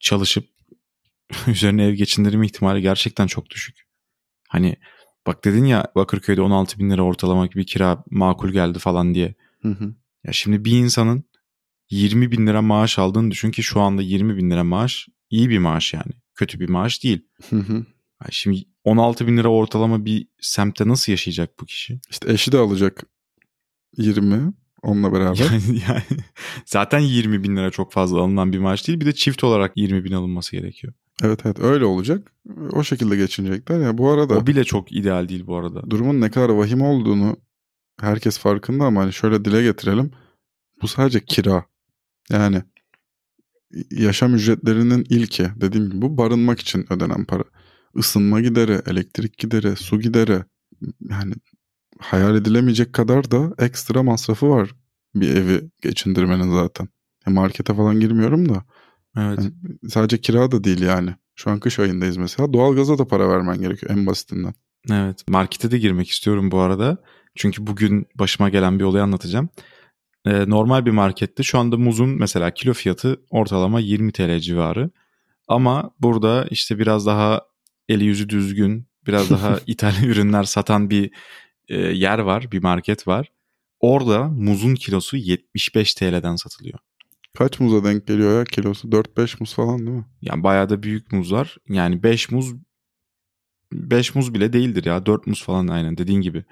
çalışıp 0.00 0.48
üzerine 1.46 1.84
ev 1.84 1.94
geçindirme 1.94 2.46
ihtimali 2.46 2.82
gerçekten 2.82 3.26
çok 3.26 3.50
düşük. 3.50 3.86
Hani 4.48 4.76
bak 5.26 5.44
dedin 5.44 5.64
ya 5.64 5.86
Bakırköy'de 5.94 6.42
16 6.42 6.78
bin 6.78 6.90
lira 6.90 7.02
ortalama 7.02 7.50
bir 7.50 7.66
kira 7.66 8.04
makul 8.10 8.50
geldi 8.50 8.78
falan 8.78 9.14
diye. 9.14 9.34
Hı 9.62 9.68
hı. 9.68 9.94
Ya 10.24 10.32
şimdi 10.32 10.64
bir 10.64 10.78
insanın 10.78 11.24
20 11.90 12.32
bin 12.32 12.46
lira 12.46 12.62
maaş 12.62 12.98
aldığını 12.98 13.30
düşün 13.30 13.50
ki 13.50 13.62
şu 13.62 13.80
anda 13.80 14.02
20 14.02 14.36
bin 14.36 14.50
lira 14.50 14.64
maaş 14.64 15.08
iyi 15.30 15.50
bir 15.50 15.58
maaş 15.58 15.94
yani. 15.94 16.12
Kötü 16.34 16.60
bir 16.60 16.68
maaş 16.68 17.04
değil. 17.04 17.26
Hı 17.50 17.56
hı. 17.56 17.72
Yani 18.22 18.32
şimdi 18.32 18.64
16 18.84 19.26
bin 19.26 19.36
lira 19.36 19.48
ortalama 19.48 20.04
bir 20.04 20.28
semtte 20.40 20.88
nasıl 20.88 21.12
yaşayacak 21.12 21.60
bu 21.60 21.66
kişi? 21.66 22.00
İşte 22.10 22.32
eşi 22.32 22.52
de 22.52 22.58
alacak 22.58 23.02
20 23.96 24.52
onunla 24.82 25.12
beraber. 25.12 25.50
Yani, 25.52 25.62
yani 25.88 26.02
zaten 26.66 26.98
20 26.98 27.42
bin 27.42 27.56
lira 27.56 27.70
çok 27.70 27.92
fazla 27.92 28.20
alınan 28.20 28.52
bir 28.52 28.58
maaş 28.58 28.88
değil. 28.88 29.00
Bir 29.00 29.06
de 29.06 29.12
çift 29.12 29.44
olarak 29.44 29.72
20 29.76 30.04
bin 30.04 30.12
alınması 30.12 30.56
gerekiyor. 30.56 30.92
Evet 31.22 31.40
evet 31.46 31.60
öyle 31.60 31.84
olacak. 31.84 32.32
O 32.72 32.82
şekilde 32.82 33.16
geçinecekler. 33.16 33.80
Ya 33.80 33.98
bu 33.98 34.10
arada 34.10 34.38
o 34.38 34.46
bile 34.46 34.64
çok 34.64 34.92
ideal 34.92 35.28
değil 35.28 35.46
bu 35.46 35.56
arada. 35.56 35.90
Durumun 35.90 36.20
ne 36.20 36.30
kadar 36.30 36.48
vahim 36.48 36.82
olduğunu 36.82 37.36
herkes 38.00 38.38
farkında 38.38 38.84
ama 38.84 39.00
hani 39.00 39.12
şöyle 39.12 39.44
dile 39.44 39.62
getirelim. 39.62 40.10
Bu 40.82 40.88
sadece 40.88 41.24
kira. 41.24 41.64
Yani 42.30 42.62
yaşam 43.90 44.34
ücretlerinin 44.34 45.06
ilki 45.10 45.48
dediğim 45.56 45.90
gibi 45.90 46.02
bu 46.02 46.18
barınmak 46.18 46.60
için 46.60 46.92
ödenen 46.92 47.24
para. 47.24 47.44
Isınma 47.94 48.40
gideri, 48.40 48.80
elektrik 48.86 49.38
gideri, 49.38 49.76
su 49.76 50.00
gideri 50.00 50.44
yani 51.10 51.34
hayal 51.98 52.36
edilemeyecek 52.36 52.92
kadar 52.92 53.30
da 53.30 53.54
ekstra 53.58 54.02
masrafı 54.02 54.48
var 54.48 54.74
bir 55.14 55.36
evi 55.36 55.70
geçindirmenin 55.82 56.52
zaten. 56.52 56.88
Markete 57.26 57.74
falan 57.74 58.00
girmiyorum 58.00 58.48
da. 58.48 58.64
Evet. 59.16 59.38
Yani 59.38 59.52
sadece 59.88 60.20
kira 60.20 60.50
da 60.50 60.64
değil 60.64 60.82
yani. 60.82 61.10
Şu 61.34 61.50
an 61.50 61.60
kış 61.60 61.78
ayındayız 61.78 62.16
mesela. 62.16 62.52
Doğalgaza 62.52 62.98
da 62.98 63.06
para 63.06 63.28
vermen 63.28 63.60
gerekiyor 63.60 63.92
en 63.92 64.06
basitinden. 64.06 64.54
Evet. 64.90 65.28
Markete 65.28 65.70
de 65.70 65.78
girmek 65.78 66.10
istiyorum 66.10 66.50
bu 66.50 66.58
arada. 66.58 66.98
Çünkü 67.34 67.66
bugün 67.66 68.06
başıma 68.14 68.48
gelen 68.48 68.78
bir 68.78 68.84
olayı 68.84 69.04
anlatacağım. 69.04 69.48
Ee, 70.26 70.50
normal 70.50 70.86
bir 70.86 70.90
markette 70.90 71.42
şu 71.42 71.58
anda 71.58 71.76
muzun 71.76 72.08
mesela 72.08 72.50
kilo 72.50 72.72
fiyatı 72.72 73.20
ortalama 73.30 73.80
20 73.80 74.12
TL 74.12 74.38
civarı. 74.38 74.90
Ama 75.48 75.90
burada 76.00 76.46
işte 76.50 76.78
biraz 76.78 77.06
daha 77.06 77.42
eli 77.88 78.04
yüzü 78.04 78.28
düzgün, 78.28 78.86
biraz 79.06 79.30
daha 79.30 79.58
ithal 79.66 80.02
ürünler 80.04 80.44
satan 80.44 80.90
bir 80.90 81.10
e, 81.68 81.76
yer 81.76 82.18
var, 82.18 82.52
bir 82.52 82.62
market 82.62 83.08
var. 83.08 83.32
Orada 83.80 84.24
muzun 84.24 84.74
kilosu 84.74 85.16
75 85.16 85.94
TL'den 85.94 86.36
satılıyor. 86.36 86.78
Kaç 87.38 87.60
muza 87.60 87.84
denk 87.84 88.06
geliyor 88.06 88.38
ya 88.38 88.44
kilosu? 88.44 88.92
4-5 88.92 89.40
muz 89.40 89.54
falan 89.54 89.78
değil 89.78 89.90
mi? 89.98 90.04
Yani 90.22 90.42
bayağı 90.42 90.68
da 90.68 90.82
büyük 90.82 91.12
muzlar. 91.12 91.56
Yani 91.68 92.02
5 92.02 92.30
muz 92.30 92.54
5 93.72 94.14
muz 94.14 94.34
bile 94.34 94.52
değildir 94.52 94.84
ya. 94.84 95.06
4 95.06 95.26
muz 95.26 95.44
falan 95.44 95.68
aynen 95.68 95.98
dediğin 95.98 96.20
gibi. 96.20 96.44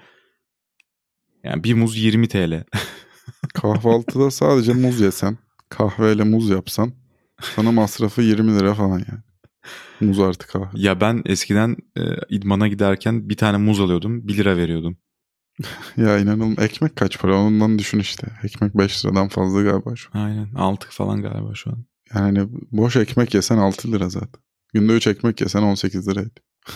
Yani 1.43 1.63
bir 1.63 1.73
muz 1.73 1.97
20 1.97 2.27
TL. 2.27 2.63
Kahvaltıda 3.53 4.31
sadece 4.31 4.73
muz 4.73 5.01
yesen, 5.01 5.37
kahveyle 5.69 6.23
muz 6.23 6.49
yapsan 6.49 6.93
sana 7.41 7.71
masrafı 7.71 8.21
20 8.21 8.59
lira 8.59 8.73
falan 8.73 8.99
yani. 8.99 9.21
Muz 10.01 10.19
artık 10.19 10.49
kahve. 10.49 10.67
Ya 10.73 11.01
ben 11.01 11.21
eskiden 11.25 11.75
e, 11.97 12.01
idmana 12.29 12.67
giderken 12.67 13.29
bir 13.29 13.37
tane 13.37 13.57
muz 13.57 13.79
alıyordum. 13.79 14.27
1 14.27 14.37
lira 14.37 14.57
veriyordum. 14.57 14.97
ya 15.97 16.19
inanılmaz. 16.19 16.59
Ekmek 16.59 16.95
kaç 16.95 17.19
para? 17.19 17.37
Ondan 17.37 17.79
düşün 17.79 17.99
işte. 17.99 18.27
Ekmek 18.43 18.77
5 18.77 19.05
liradan 19.05 19.27
fazla 19.27 19.61
galiba 19.61 19.95
şu 19.95 20.09
an. 20.13 20.19
Aynen. 20.19 20.53
6 20.55 20.87
falan 20.89 21.21
galiba 21.21 21.55
şu 21.55 21.69
an. 21.69 21.85
Yani 22.15 22.47
boş 22.71 22.95
ekmek 22.95 23.33
yesen 23.33 23.57
6 23.57 23.91
lira 23.91 24.09
zaten. 24.09 24.41
Günde 24.73 24.93
3 24.93 25.07
ekmek 25.07 25.41
yesen 25.41 25.61
18 25.61 26.07
liraydı. 26.07 26.39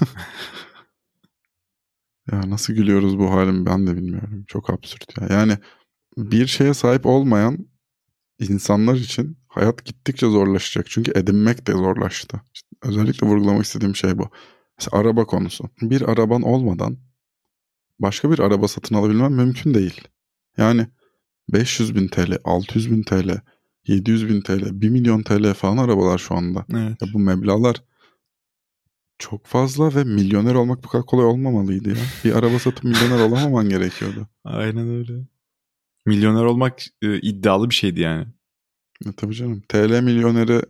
ya 2.32 2.50
nasıl 2.50 2.74
gülüyoruz 2.74 3.20
bu 3.20 3.32
halim 3.32 3.66
ben 3.66 3.88
de 3.88 3.96
bilmiyorum. 3.96 4.46
Çok 4.48 4.70
absürt 4.70 5.22
ya. 5.22 5.28
Yani 5.38 5.58
bir 6.18 6.48
şeye 6.48 6.74
sahip 6.74 7.06
olmayan 7.06 7.58
insanlar 8.40 8.96
için 8.96 9.38
hayat 9.48 9.86
gittikçe 9.86 10.28
zorlaşacak. 10.28 10.86
Çünkü 10.90 11.12
edinmek 11.16 11.68
de 11.68 11.72
zorlaştı. 11.72 12.42
İşte 12.54 12.68
özellikle 12.84 13.28
vurgulamak 13.28 13.66
istediğim 13.66 13.96
şey 13.96 14.18
bu. 14.18 14.30
Mesela 14.80 15.02
araba 15.02 15.26
konusu. 15.26 15.70
Bir 15.82 16.02
araban 16.02 16.42
olmadan 16.42 16.98
başka 18.00 18.32
bir 18.32 18.40
araba 18.40 18.68
satın 18.68 18.96
alabilmem 18.96 19.34
mümkün 19.34 19.74
değil. 19.74 20.02
Yani 20.58 20.88
500 21.54 21.96
bin 21.96 22.08
TL, 22.08 22.38
600 22.44 22.92
bin 22.92 23.04
TL, 23.04 23.42
700 23.88 24.30
bin 24.30 24.42
TL, 24.42 24.82
1 24.82 24.90
milyon 24.90 25.24
TL 25.24 25.54
falan 25.54 25.78
arabalar 25.78 26.18
şu 26.18 26.36
anda. 26.36 26.66
Evet. 26.74 27.02
Ya 27.02 27.08
bu 27.14 27.20
meblalar 27.20 27.84
çok 29.20 29.46
fazla 29.46 29.96
ve 29.96 30.04
milyoner 30.04 30.56
olmak 30.56 30.84
bu 30.84 30.88
kadar 30.88 31.06
kolay 31.06 31.26
olmamalıydı 31.26 31.90
ya. 31.90 31.96
Bir 32.24 32.36
araba 32.36 32.60
satıp 32.60 32.84
milyoner 32.84 33.20
olamaman 33.20 33.70
gerekiyordu. 33.70 34.28
Aynen 34.44 34.90
öyle. 34.90 35.14
Milyoner 36.06 36.44
olmak 36.44 36.80
e, 37.02 37.20
iddialı 37.20 37.70
bir 37.70 37.76
şeydi 37.76 38.02
yani. 38.02 38.28
E, 39.06 39.12
tabii 39.12 39.36
canım. 39.36 39.64
TL 39.70 40.02
milyoneri 40.02 40.62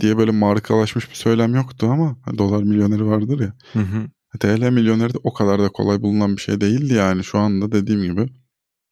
diye 0.00 0.18
böyle 0.18 0.30
markalaşmış 0.30 1.10
bir 1.10 1.14
söylem 1.14 1.54
yoktu 1.54 1.86
ama 1.86 2.16
dolar 2.38 2.62
milyoneri 2.62 3.06
vardır 3.06 3.40
ya. 3.40 3.54
Hı 3.72 3.78
hı. 3.78 4.06
TL 4.38 4.70
milyoneri 4.70 5.14
de 5.14 5.18
o 5.24 5.32
kadar 5.32 5.62
da 5.62 5.68
kolay 5.68 6.02
bulunan 6.02 6.36
bir 6.36 6.42
şey 6.42 6.60
değildi 6.60 6.94
yani. 6.94 7.24
Şu 7.24 7.38
anda 7.38 7.72
dediğim 7.72 8.02
gibi 8.02 8.26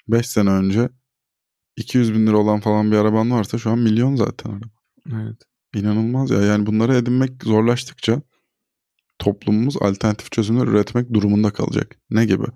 5 0.09 0.27
sene 0.27 0.51
önce 0.51 0.89
200 1.77 2.15
bin 2.15 2.27
lira 2.27 2.37
olan 2.37 2.61
falan 2.61 2.93
bir 2.93 2.97
araban 2.97 3.31
varsa 3.31 3.59
şu 3.59 3.71
an 3.71 3.79
milyon 3.79 4.17
zaten 4.17 4.51
araba. 4.51 4.67
Evet. 5.13 5.37
İnanılmaz 5.75 6.31
ya. 6.31 6.43
Yani 6.43 6.67
bunları 6.67 6.95
edinmek 6.95 7.45
zorlaştıkça 7.45 8.23
toplumumuz 9.19 9.83
alternatif 9.83 10.33
çözümler 10.33 10.67
üretmek 10.67 11.15
durumunda 11.15 11.51
kalacak. 11.51 11.97
Ne 12.11 12.25
gibi? 12.25 12.47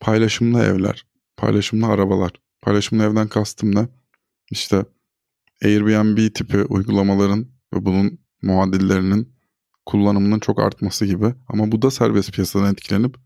Paylaşımlı 0.00 0.62
evler, 0.62 1.06
paylaşımlı 1.36 1.86
arabalar. 1.86 2.32
Paylaşımlı 2.62 3.02
evden 3.04 3.28
kastım 3.28 3.74
ne? 3.74 3.88
İşte 4.50 4.84
Airbnb 5.64 6.34
tipi 6.34 6.62
uygulamaların 6.64 7.46
ve 7.74 7.84
bunun 7.84 8.18
muadillerinin 8.42 9.31
kullanımının 9.86 10.38
çok 10.38 10.60
artması 10.60 11.06
gibi. 11.06 11.34
Ama 11.48 11.72
bu 11.72 11.82
da 11.82 11.90
serbest 11.90 12.32
piyasadan 12.32 12.72
etkilenip 12.72 13.16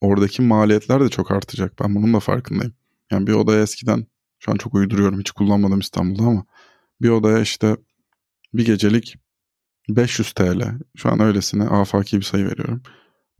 oradaki 0.00 0.42
maliyetler 0.42 1.00
de 1.00 1.08
çok 1.08 1.30
artacak. 1.30 1.80
Ben 1.80 1.94
bunun 1.94 2.14
da 2.14 2.20
farkındayım. 2.20 2.74
Yani 3.10 3.26
bir 3.26 3.32
odaya 3.32 3.62
eskiden 3.62 4.06
şu 4.38 4.52
an 4.52 4.56
çok 4.56 4.74
uyduruyorum 4.74 5.20
hiç 5.20 5.30
kullanmadım 5.30 5.80
İstanbul'da 5.80 6.22
ama 6.22 6.44
bir 7.02 7.08
odaya 7.08 7.40
işte 7.40 7.76
bir 8.54 8.66
gecelik 8.66 9.16
500 9.88 10.32
TL 10.32 10.62
şu 10.96 11.10
an 11.10 11.20
öylesine 11.20 11.64
afaki 11.64 12.16
bir 12.16 12.24
sayı 12.24 12.44
veriyorum. 12.44 12.82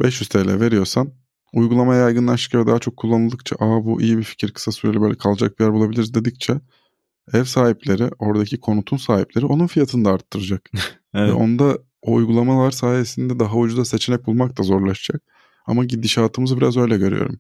500 0.03 0.29
TL 0.29 0.61
veriyorsan 0.61 1.13
uygulama 1.53 1.95
yaygınlaştıkça 1.95 2.59
ve 2.59 2.67
daha 2.67 2.79
çok 2.79 2.97
kullanıldıkça 2.97 3.57
aa 3.61 3.85
bu 3.85 4.03
iyi 4.03 4.19
bir 4.19 4.23
fikir 4.23 4.53
kısa 4.53 4.73
süreli 4.73 5.01
böyle 5.01 5.15
kalacak 5.15 5.59
bir 5.59 5.65
yer 5.65 5.73
bulabiliriz 5.73 6.15
dedikçe 6.15 6.61
ev 7.33 7.45
sahipleri 7.45 8.11
oradaki 8.19 8.61
konutun 8.61 8.97
sahipleri 8.97 9.47
onun 9.47 9.67
fiyatını 9.67 10.05
da 10.05 10.11
arttıracak. 10.11 10.71
evet. 11.15 11.29
Ve 11.29 11.33
onda 11.33 11.79
o 12.03 12.15
uygulamalar 12.15 12.71
sayesinde 12.71 13.39
daha 13.39 13.57
ucuza 13.57 13.85
seçenek 13.85 14.27
bulmak 14.27 14.59
da 14.59 14.63
zorlaşacak. 14.63 15.23
Ama 15.67 15.85
gidişatımızı 15.85 16.57
biraz 16.57 16.77
öyle 16.77 16.97
görüyorum. 16.99 17.39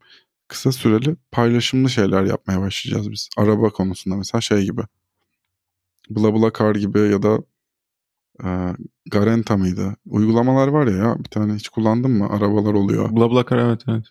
Kısa 0.49 0.73
süreli 0.73 1.17
paylaşımlı 1.31 1.91
şeyler 1.91 2.25
yapmaya 2.25 2.61
başlayacağız 2.61 3.11
biz. 3.11 3.29
Araba 3.37 3.71
konusunda 3.71 4.17
mesela 4.17 4.41
şey 4.41 4.65
gibi. 4.65 4.83
BlaBlaCar 6.11 6.75
gibi 6.75 6.99
ya 6.99 7.23
da 7.23 7.39
e, 8.45 8.49
Garanta 9.11 9.57
mıydı? 9.57 9.97
Uygulamalar 10.07 10.69
var 10.69 10.87
ya, 10.87 10.97
ya 10.97 11.19
bir 11.19 11.29
tane 11.29 11.55
hiç 11.55 11.69
kullandın 11.69 12.11
mı? 12.11 12.29
Arabalar 12.31 12.75
oluyor. 12.75 13.17
BlaBlaCar 13.17 13.59
evet 13.59 13.81
evet. 13.89 14.05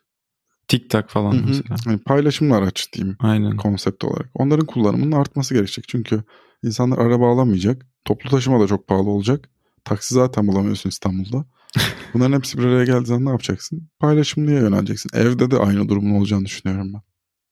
TikTok 0.68 1.10
falan 1.10 1.32
Hı 1.34 1.38
hı. 1.38 1.44
mesela. 1.48 1.76
Hani 1.86 1.98
paylaşımlı 1.98 2.56
araç 2.56 2.94
diyeyim 2.94 3.18
Aynen. 3.20 3.58
konsept 3.58 4.04
olarak. 4.04 4.30
Onların 4.34 4.66
kullanımının 4.66 5.12
artması 5.12 5.54
gerekecek. 5.54 5.86
Çünkü 5.88 6.24
insanlar 6.64 6.98
araba 6.98 7.34
alamayacak. 7.34 7.86
Toplu 8.06 8.30
taşıma 8.30 8.60
da 8.60 8.68
çok 8.68 8.88
pahalı 8.88 9.10
olacak. 9.10 9.50
Taksi 9.86 10.14
zaten 10.14 10.48
bulamıyorsun 10.48 10.90
İstanbul'da. 10.90 11.46
Bunların 12.14 12.38
hepsi 12.38 12.58
bir 12.58 12.64
araya 12.64 12.86
geldiği 12.86 13.06
zaman 13.06 13.26
ne 13.26 13.30
yapacaksın? 13.30 13.90
Paylaşımlıya 14.00 14.60
yöneleceksin. 14.60 15.10
Evde 15.14 15.52
de 15.52 15.58
aynı 15.58 15.90
durumun 15.90 16.20
olacağını 16.20 16.46
düşünüyorum 16.46 16.94
ben. 16.94 17.02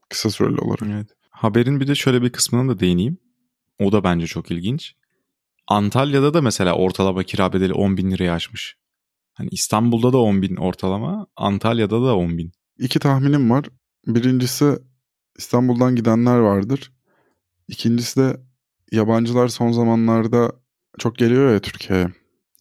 Kısa 0.10 0.30
süreli 0.30 0.62
olarak. 0.62 0.84
Evet. 0.84 1.08
Haberin 1.30 1.80
bir 1.80 1.88
de 1.88 1.96
şöyle 1.96 2.22
bir 2.22 2.30
kısmına 2.30 2.72
da 2.76 2.80
değineyim. 2.80 3.18
O 3.80 3.92
da 3.92 4.04
bence 4.04 4.28
çok 4.28 4.52
ilginç. 4.52 4.94
Antalya'da 5.68 6.34
da 6.34 6.42
mesela 6.42 6.76
ortalama 6.76 7.24
kira 7.24 7.54
bedeli 7.54 7.74
10 7.74 7.98
bin 7.98 8.12
liraya 8.12 8.34
aşmış. 8.34 8.76
Hani 9.34 9.50
İstanbul'da 9.52 10.14
da 10.14 10.18
10 10.18 10.42
bin 10.42 10.56
ortalama, 10.56 11.28
Antalya'da 11.36 12.02
da 12.02 12.16
10 12.16 12.38
bin. 12.38 12.52
İki 12.82 13.00
tahminim 13.00 13.50
var. 13.52 13.66
Birincisi 14.08 14.80
İstanbul'dan 15.38 15.96
gidenler 15.96 16.38
vardır. 16.38 16.92
İkincisi 17.68 18.20
de 18.20 18.38
yabancılar 18.92 19.48
son 19.48 19.72
zamanlarda 19.72 20.52
çok 21.00 21.18
geliyor 21.18 21.54
ya 21.54 21.60
Türkiye'ye. 21.60 22.08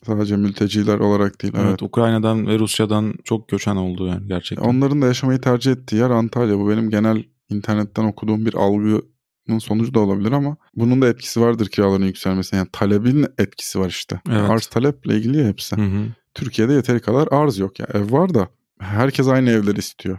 Sadece 0.06 0.36
mülteciler 0.36 0.98
olarak 0.98 1.42
değil. 1.42 1.54
Evet. 1.56 1.66
Evet. 1.68 1.82
Ukrayna'dan 1.82 2.46
ve 2.46 2.58
Rusya'dan 2.58 3.14
çok 3.24 3.48
göçen 3.48 3.76
oldu 3.76 4.06
yani 4.06 4.28
gerçekten. 4.28 4.64
Onların 4.66 5.02
da 5.02 5.06
yaşamayı 5.06 5.40
tercih 5.40 5.72
ettiği 5.72 5.96
yer 5.96 6.10
Antalya. 6.10 6.58
Bu 6.58 6.70
benim 6.70 6.90
genel 6.90 7.24
internetten 7.48 8.04
okuduğum 8.04 8.46
bir 8.46 8.54
algının 8.54 9.58
sonucu 9.58 9.94
da 9.94 10.00
olabilir 10.00 10.32
ama 10.32 10.56
bunun 10.74 11.02
da 11.02 11.08
etkisi 11.08 11.40
vardır 11.40 11.66
kiraların 11.66 12.06
yükselmesine. 12.06 12.58
Yani 12.58 12.68
talebin 12.72 13.26
etkisi 13.38 13.80
var 13.80 13.88
işte. 13.88 14.20
Evet. 14.28 14.50
Arz 14.50 14.66
taleple 14.66 15.16
ilgili 15.16 15.48
hepsi. 15.48 15.76
Hı 15.76 15.82
hı. 15.82 16.06
Türkiye'de 16.34 16.72
yeteri 16.72 17.00
kadar 17.00 17.28
arz 17.30 17.58
yok. 17.58 17.80
ya 17.80 17.86
ev 17.94 18.12
var 18.12 18.34
da 18.34 18.48
herkes 18.80 19.28
aynı 19.28 19.50
evleri 19.50 19.78
istiyor. 19.78 20.18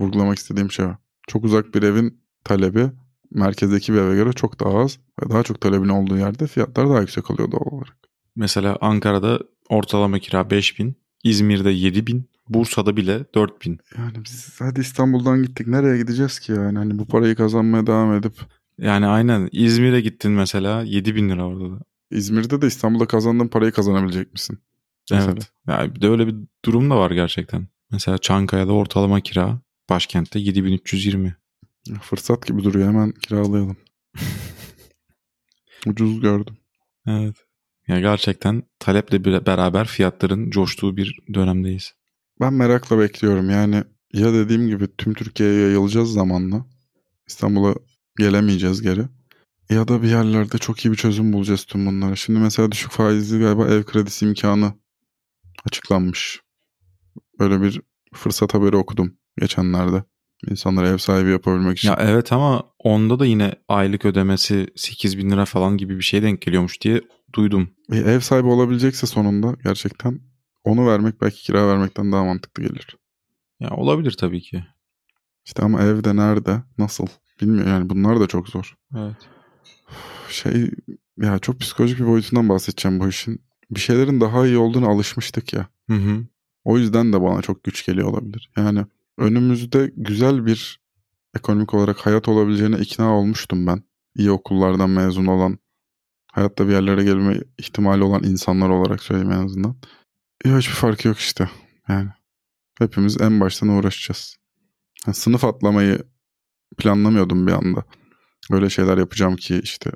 Vurgulamak 0.00 0.38
istediğim 0.38 0.70
şey 0.70 0.84
o. 0.86 0.96
Çok 1.28 1.44
uzak 1.44 1.74
bir 1.74 1.82
evin 1.82 2.20
talebi 2.44 2.90
merkezdeki 3.30 3.92
bir 3.92 3.98
eve 3.98 4.14
göre 4.14 4.32
çok 4.32 4.60
daha 4.60 4.78
az 4.78 4.98
ve 5.22 5.30
daha 5.30 5.42
çok 5.42 5.60
talebin 5.60 5.88
olduğu 5.88 6.16
yerde 6.16 6.46
fiyatlar 6.46 6.88
daha 6.88 7.00
yüksek 7.00 7.30
oluyor 7.30 7.52
doğal 7.52 7.78
olarak. 7.78 7.96
Mesela 8.36 8.78
Ankara'da 8.80 9.40
ortalama 9.68 10.18
kira 10.18 10.50
5 10.50 10.78
bin, 10.78 10.96
İzmir'de 11.24 11.70
7 11.70 12.06
bin, 12.06 12.30
Bursa'da 12.48 12.96
bile 12.96 13.24
4 13.34 13.66
bin. 13.66 13.78
Yani 13.98 14.24
biz 14.24 14.60
hadi 14.60 14.80
İstanbul'dan 14.80 15.42
gittik 15.42 15.66
nereye 15.66 15.98
gideceğiz 15.98 16.38
ki 16.38 16.52
yani 16.52 16.78
hani 16.78 16.98
bu 16.98 17.06
parayı 17.06 17.34
kazanmaya 17.34 17.86
devam 17.86 18.14
edip 18.14 18.32
Yani 18.78 19.06
aynen 19.06 19.48
İzmir'e 19.52 20.00
gittin 20.00 20.32
mesela 20.32 20.82
7 20.82 21.14
bin 21.14 21.28
lira 21.28 21.46
orada 21.46 21.70
da. 21.70 21.80
İzmir'de 22.10 22.62
de 22.62 22.66
İstanbul'da 22.66 23.06
kazandığın 23.06 23.48
parayı 23.48 23.72
kazanabilecek 23.72 24.32
misin? 24.32 24.58
Mesela. 25.10 25.32
Evet. 25.32 25.50
Yani 25.68 25.94
bir 25.94 26.00
de 26.00 26.08
öyle 26.08 26.26
bir 26.26 26.34
durum 26.64 26.90
da 26.90 26.96
var 26.96 27.10
gerçekten. 27.10 27.66
Mesela 27.90 28.18
Çankaya'da 28.18 28.72
ortalama 28.72 29.20
kira 29.20 29.60
başkentte 29.90 30.38
7320. 30.38 31.36
Fırsat 32.02 32.46
gibi 32.46 32.64
duruyor 32.64 32.88
hemen 32.88 33.12
kiralayalım. 33.12 33.76
Ucuz 35.86 36.20
gördüm. 36.20 36.56
Evet. 37.06 37.36
Ya 37.88 38.00
gerçekten 38.00 38.62
taleple 38.78 39.46
beraber 39.46 39.86
fiyatların 39.86 40.50
coştuğu 40.50 40.96
bir 40.96 41.18
dönemdeyiz. 41.34 41.92
Ben 42.40 42.54
merakla 42.54 42.98
bekliyorum 42.98 43.50
yani 43.50 43.84
ya 44.12 44.34
dediğim 44.34 44.68
gibi 44.68 44.96
tüm 44.96 45.14
Türkiye'ye 45.14 45.60
yayılacağız 45.60 46.12
zamanla. 46.12 46.66
İstanbul'a 47.26 47.74
gelemeyeceğiz 48.18 48.82
geri. 48.82 49.02
Ya 49.70 49.88
da 49.88 50.02
bir 50.02 50.08
yerlerde 50.08 50.58
çok 50.58 50.84
iyi 50.84 50.90
bir 50.90 50.96
çözüm 50.96 51.32
bulacağız 51.32 51.64
tüm 51.64 51.86
bunlara. 51.86 52.16
Şimdi 52.16 52.38
mesela 52.38 52.72
düşük 52.72 52.90
faizli 52.90 53.38
galiba 53.38 53.68
ev 53.68 53.82
kredisi 53.82 54.26
imkanı 54.26 54.74
açıklanmış. 55.66 56.40
Böyle 57.40 57.62
bir 57.62 57.80
fırsat 58.14 58.54
haberi 58.54 58.76
okudum 58.76 59.16
geçenlerde. 59.38 60.04
İnsanlara 60.50 60.88
ev 60.88 60.98
sahibi 60.98 61.30
yapabilmek 61.30 61.78
için. 61.78 61.88
Ya 61.88 61.96
evet 62.00 62.32
ama 62.32 62.62
onda 62.78 63.18
da 63.18 63.26
yine 63.26 63.52
aylık 63.68 64.04
ödemesi 64.04 64.66
8 64.76 65.18
bin 65.18 65.30
lira 65.30 65.44
falan 65.44 65.76
gibi 65.76 65.96
bir 65.96 66.02
şeye 66.02 66.22
denk 66.22 66.42
geliyormuş 66.42 66.80
diye 66.80 67.00
duydum. 67.34 67.70
E, 67.92 67.96
ev 67.96 68.20
sahibi 68.20 68.48
olabilecekse 68.48 69.06
sonunda 69.06 69.56
gerçekten 69.64 70.20
onu 70.64 70.86
vermek 70.86 71.20
belki 71.20 71.42
kira 71.42 71.68
vermekten 71.68 72.12
daha 72.12 72.24
mantıklı 72.24 72.62
gelir. 72.62 72.96
Ya 73.60 73.70
olabilir 73.70 74.12
tabii 74.12 74.40
ki. 74.40 74.64
İşte 75.44 75.62
ama 75.62 75.82
evde 75.82 76.16
nerede 76.16 76.62
nasıl 76.78 77.06
bilmiyorum 77.40 77.70
yani 77.70 77.90
bunlar 77.90 78.20
da 78.20 78.26
çok 78.26 78.48
zor. 78.48 78.74
Evet. 78.96 79.16
Şey 80.28 80.70
ya 81.18 81.38
çok 81.38 81.60
psikolojik 81.60 81.98
bir 81.98 82.06
boyutundan 82.06 82.48
bahsedeceğim 82.48 83.00
bu 83.00 83.08
işin. 83.08 83.40
Bir 83.70 83.80
şeylerin 83.80 84.20
daha 84.20 84.46
iyi 84.46 84.58
olduğunu 84.58 84.88
alışmıştık 84.88 85.52
ya. 85.52 85.66
Hı 85.86 85.96
hı. 85.96 86.26
O 86.64 86.78
yüzden 86.78 87.12
de 87.12 87.22
bana 87.22 87.42
çok 87.42 87.64
güç 87.64 87.86
geliyor 87.86 88.08
olabilir. 88.08 88.50
Yani 88.56 88.86
önümüzde 89.18 89.92
güzel 89.96 90.46
bir 90.46 90.80
ekonomik 91.36 91.74
olarak 91.74 92.06
hayat 92.06 92.28
olabileceğine 92.28 92.78
ikna 92.78 93.16
olmuştum 93.16 93.66
ben. 93.66 93.82
İyi 94.16 94.30
okullardan 94.30 94.90
mezun 94.90 95.26
olan, 95.26 95.58
hayatta 96.32 96.68
bir 96.68 96.72
yerlere 96.72 97.04
gelme 97.04 97.40
ihtimali 97.58 98.02
olan 98.02 98.24
insanlar 98.24 98.68
olarak 98.68 99.02
söyleyeyim 99.02 99.32
en 99.32 99.44
azından. 99.44 99.76
Ya 100.44 100.58
hiçbir 100.58 100.74
farkı 100.74 101.08
yok 101.08 101.18
işte. 101.18 101.50
Yani 101.88 102.08
hepimiz 102.78 103.20
en 103.20 103.40
baştan 103.40 103.68
uğraşacağız. 103.68 104.36
Yani 105.06 105.14
sınıf 105.14 105.44
atlamayı 105.44 106.02
planlamıyordum 106.78 107.46
bir 107.46 107.52
anda. 107.52 107.84
Öyle 108.50 108.70
şeyler 108.70 108.98
yapacağım 108.98 109.36
ki 109.36 109.60
işte 109.64 109.90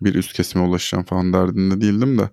bir 0.00 0.14
üst 0.14 0.32
kesime 0.32 0.64
ulaşacağım 0.64 1.04
falan 1.04 1.32
derdinde 1.32 1.80
değildim 1.80 2.18
de. 2.18 2.30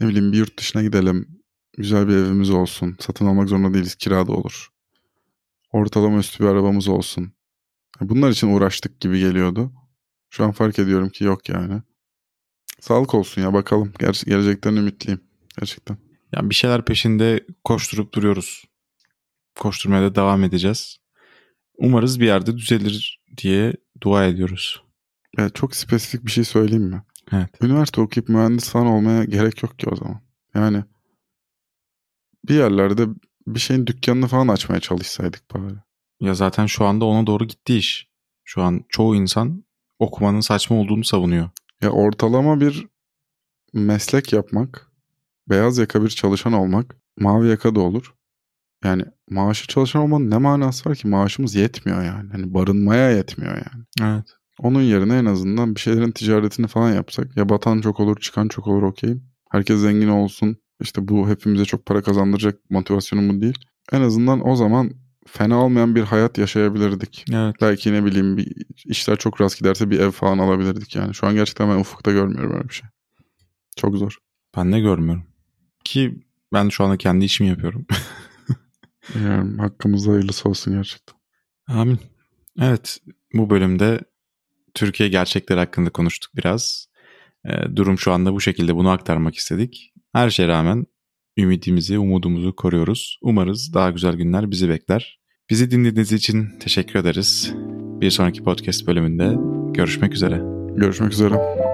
Ne 0.00 0.08
bileyim 0.08 0.32
bir 0.32 0.38
yurt 0.38 0.58
dışına 0.58 0.82
gidelim. 0.82 1.37
Güzel 1.78 2.08
bir 2.08 2.12
evimiz 2.12 2.50
olsun. 2.50 2.96
Satın 3.00 3.26
almak 3.26 3.48
zorunda 3.48 3.74
değiliz. 3.74 3.94
Kira 3.94 4.26
da 4.26 4.32
olur. 4.32 4.68
Ortalama 5.72 6.18
üstü 6.18 6.44
bir 6.44 6.48
arabamız 6.48 6.88
olsun. 6.88 7.32
Bunlar 8.00 8.30
için 8.30 8.48
uğraştık 8.48 9.00
gibi 9.00 9.18
geliyordu. 9.18 9.72
Şu 10.30 10.44
an 10.44 10.52
fark 10.52 10.78
ediyorum 10.78 11.08
ki 11.08 11.24
yok 11.24 11.48
yani. 11.48 11.82
Sağlık 12.80 13.14
olsun 13.14 13.42
ya 13.42 13.52
bakalım. 13.52 13.92
Ger- 13.98 14.28
gelecekten 14.28 14.76
ümitliyim. 14.76 15.20
Gerçekten. 15.58 15.96
Yani 16.32 16.50
bir 16.50 16.54
şeyler 16.54 16.84
peşinde 16.84 17.46
koşturup 17.64 18.14
duruyoruz. 18.14 18.64
Koşturmaya 19.58 20.02
da 20.02 20.14
devam 20.14 20.44
edeceğiz. 20.44 20.96
Umarız 21.76 22.20
bir 22.20 22.26
yerde 22.26 22.56
düzelir 22.56 23.20
diye 23.36 23.72
dua 24.00 24.24
ediyoruz. 24.24 24.82
Ya 25.38 25.50
çok 25.50 25.76
spesifik 25.76 26.26
bir 26.26 26.30
şey 26.30 26.44
söyleyeyim 26.44 26.84
mi? 26.84 27.02
Evet. 27.32 27.50
Üniversite 27.62 28.00
okuyup 28.00 28.28
mühendis 28.28 28.70
falan 28.70 28.86
olmaya 28.86 29.24
gerek 29.24 29.62
yok 29.62 29.78
ki 29.78 29.88
o 29.88 29.96
zaman. 29.96 30.20
Yani 30.54 30.84
bir 32.44 32.54
yerlerde 32.54 33.06
bir 33.46 33.60
şeyin 33.60 33.86
dükkanını 33.86 34.26
falan 34.26 34.48
açmaya 34.48 34.80
çalışsaydık 34.80 35.54
bari. 35.54 35.74
Ya 36.20 36.34
zaten 36.34 36.66
şu 36.66 36.84
anda 36.84 37.04
ona 37.04 37.26
doğru 37.26 37.44
gitti 37.44 37.76
iş. 37.76 38.08
Şu 38.44 38.62
an 38.62 38.84
çoğu 38.88 39.16
insan 39.16 39.64
okumanın 39.98 40.40
saçma 40.40 40.76
olduğunu 40.76 41.04
savunuyor. 41.04 41.50
Ya 41.82 41.90
ortalama 41.90 42.60
bir 42.60 42.86
meslek 43.72 44.32
yapmak, 44.32 44.92
beyaz 45.48 45.78
yaka 45.78 46.04
bir 46.04 46.08
çalışan 46.08 46.52
olmak, 46.52 46.96
mavi 47.18 47.48
yaka 47.48 47.74
da 47.74 47.80
olur. 47.80 48.14
Yani 48.84 49.04
maaşı 49.30 49.66
çalışan 49.66 50.02
olmanın 50.02 50.30
ne 50.30 50.38
manası 50.38 50.90
var 50.90 50.96
ki? 50.96 51.08
Maaşımız 51.08 51.54
yetmiyor 51.54 52.02
yani. 52.02 52.30
Hani 52.32 52.54
barınmaya 52.54 53.10
yetmiyor 53.10 53.54
yani. 53.54 53.84
Evet. 54.00 54.26
Onun 54.58 54.82
yerine 54.82 55.18
en 55.18 55.24
azından 55.24 55.74
bir 55.74 55.80
şeylerin 55.80 56.10
ticaretini 56.10 56.66
falan 56.66 56.92
yapsak. 56.92 57.36
Ya 57.36 57.48
batan 57.48 57.80
çok 57.80 58.00
olur, 58.00 58.20
çıkan 58.20 58.48
çok 58.48 58.66
olur 58.66 58.82
okeyim. 58.82 59.24
Herkes 59.50 59.80
zengin 59.80 60.08
olsun. 60.08 60.56
İşte 60.80 61.08
bu 61.08 61.28
hepimize 61.28 61.64
çok 61.64 61.86
para 61.86 62.02
kazandıracak 62.02 62.70
motivasyonum 62.70 63.40
değil. 63.40 63.58
En 63.92 64.00
azından 64.00 64.48
o 64.48 64.56
zaman 64.56 64.90
fena 65.26 65.64
olmayan 65.64 65.94
bir 65.94 66.02
hayat 66.02 66.38
yaşayabilirdik. 66.38 67.24
Evet. 67.32 67.56
Belki 67.60 67.92
ne 67.92 68.04
bileyim 68.04 68.36
bir 68.36 68.52
işler 68.84 69.16
çok 69.16 69.40
rast 69.40 69.58
giderse 69.58 69.90
bir 69.90 70.00
ev 70.00 70.10
falan 70.10 70.38
alabilirdik 70.38 70.96
yani. 70.96 71.14
Şu 71.14 71.26
an 71.26 71.34
gerçekten 71.34 71.68
ben 71.68 71.80
ufukta 71.80 72.12
görmüyorum 72.12 72.56
öyle 72.56 72.68
bir 72.68 72.74
şey. 72.74 72.88
Çok 73.76 73.96
zor. 73.96 74.16
Ben 74.56 74.72
de 74.72 74.80
görmüyorum. 74.80 75.24
Ki 75.84 76.20
ben 76.52 76.68
şu 76.68 76.84
anda 76.84 76.96
kendi 76.96 77.24
işimi 77.24 77.50
yapıyorum. 77.50 77.86
Yani 79.24 79.56
hakkımızda 79.60 80.12
hayırlısı 80.12 80.48
olsun 80.48 80.74
gerçekten. 80.74 81.16
Amin. 81.68 81.98
Evet 82.60 82.98
bu 83.34 83.50
bölümde 83.50 84.00
Türkiye 84.74 85.08
gerçekleri 85.08 85.58
hakkında 85.58 85.90
konuştuk 85.90 86.36
biraz. 86.36 86.88
Ee, 87.44 87.76
durum 87.76 87.98
şu 87.98 88.12
anda 88.12 88.32
bu 88.32 88.40
şekilde 88.40 88.74
bunu 88.74 88.90
aktarmak 88.90 89.34
istedik. 89.34 89.92
Her 90.12 90.30
şeye 90.30 90.48
rağmen 90.48 90.86
ümidimizi, 91.38 91.98
umudumuzu 91.98 92.56
koruyoruz. 92.56 93.18
Umarız 93.22 93.74
daha 93.74 93.90
güzel 93.90 94.14
günler 94.14 94.50
bizi 94.50 94.68
bekler. 94.68 95.20
Bizi 95.50 95.70
dinlediğiniz 95.70 96.12
için 96.12 96.48
teşekkür 96.60 96.98
ederiz. 96.98 97.54
Bir 98.00 98.10
sonraki 98.10 98.42
podcast 98.42 98.86
bölümünde 98.86 99.34
görüşmek 99.72 100.14
üzere. 100.14 100.42
Görüşmek 100.76 101.12
üzere. 101.12 101.67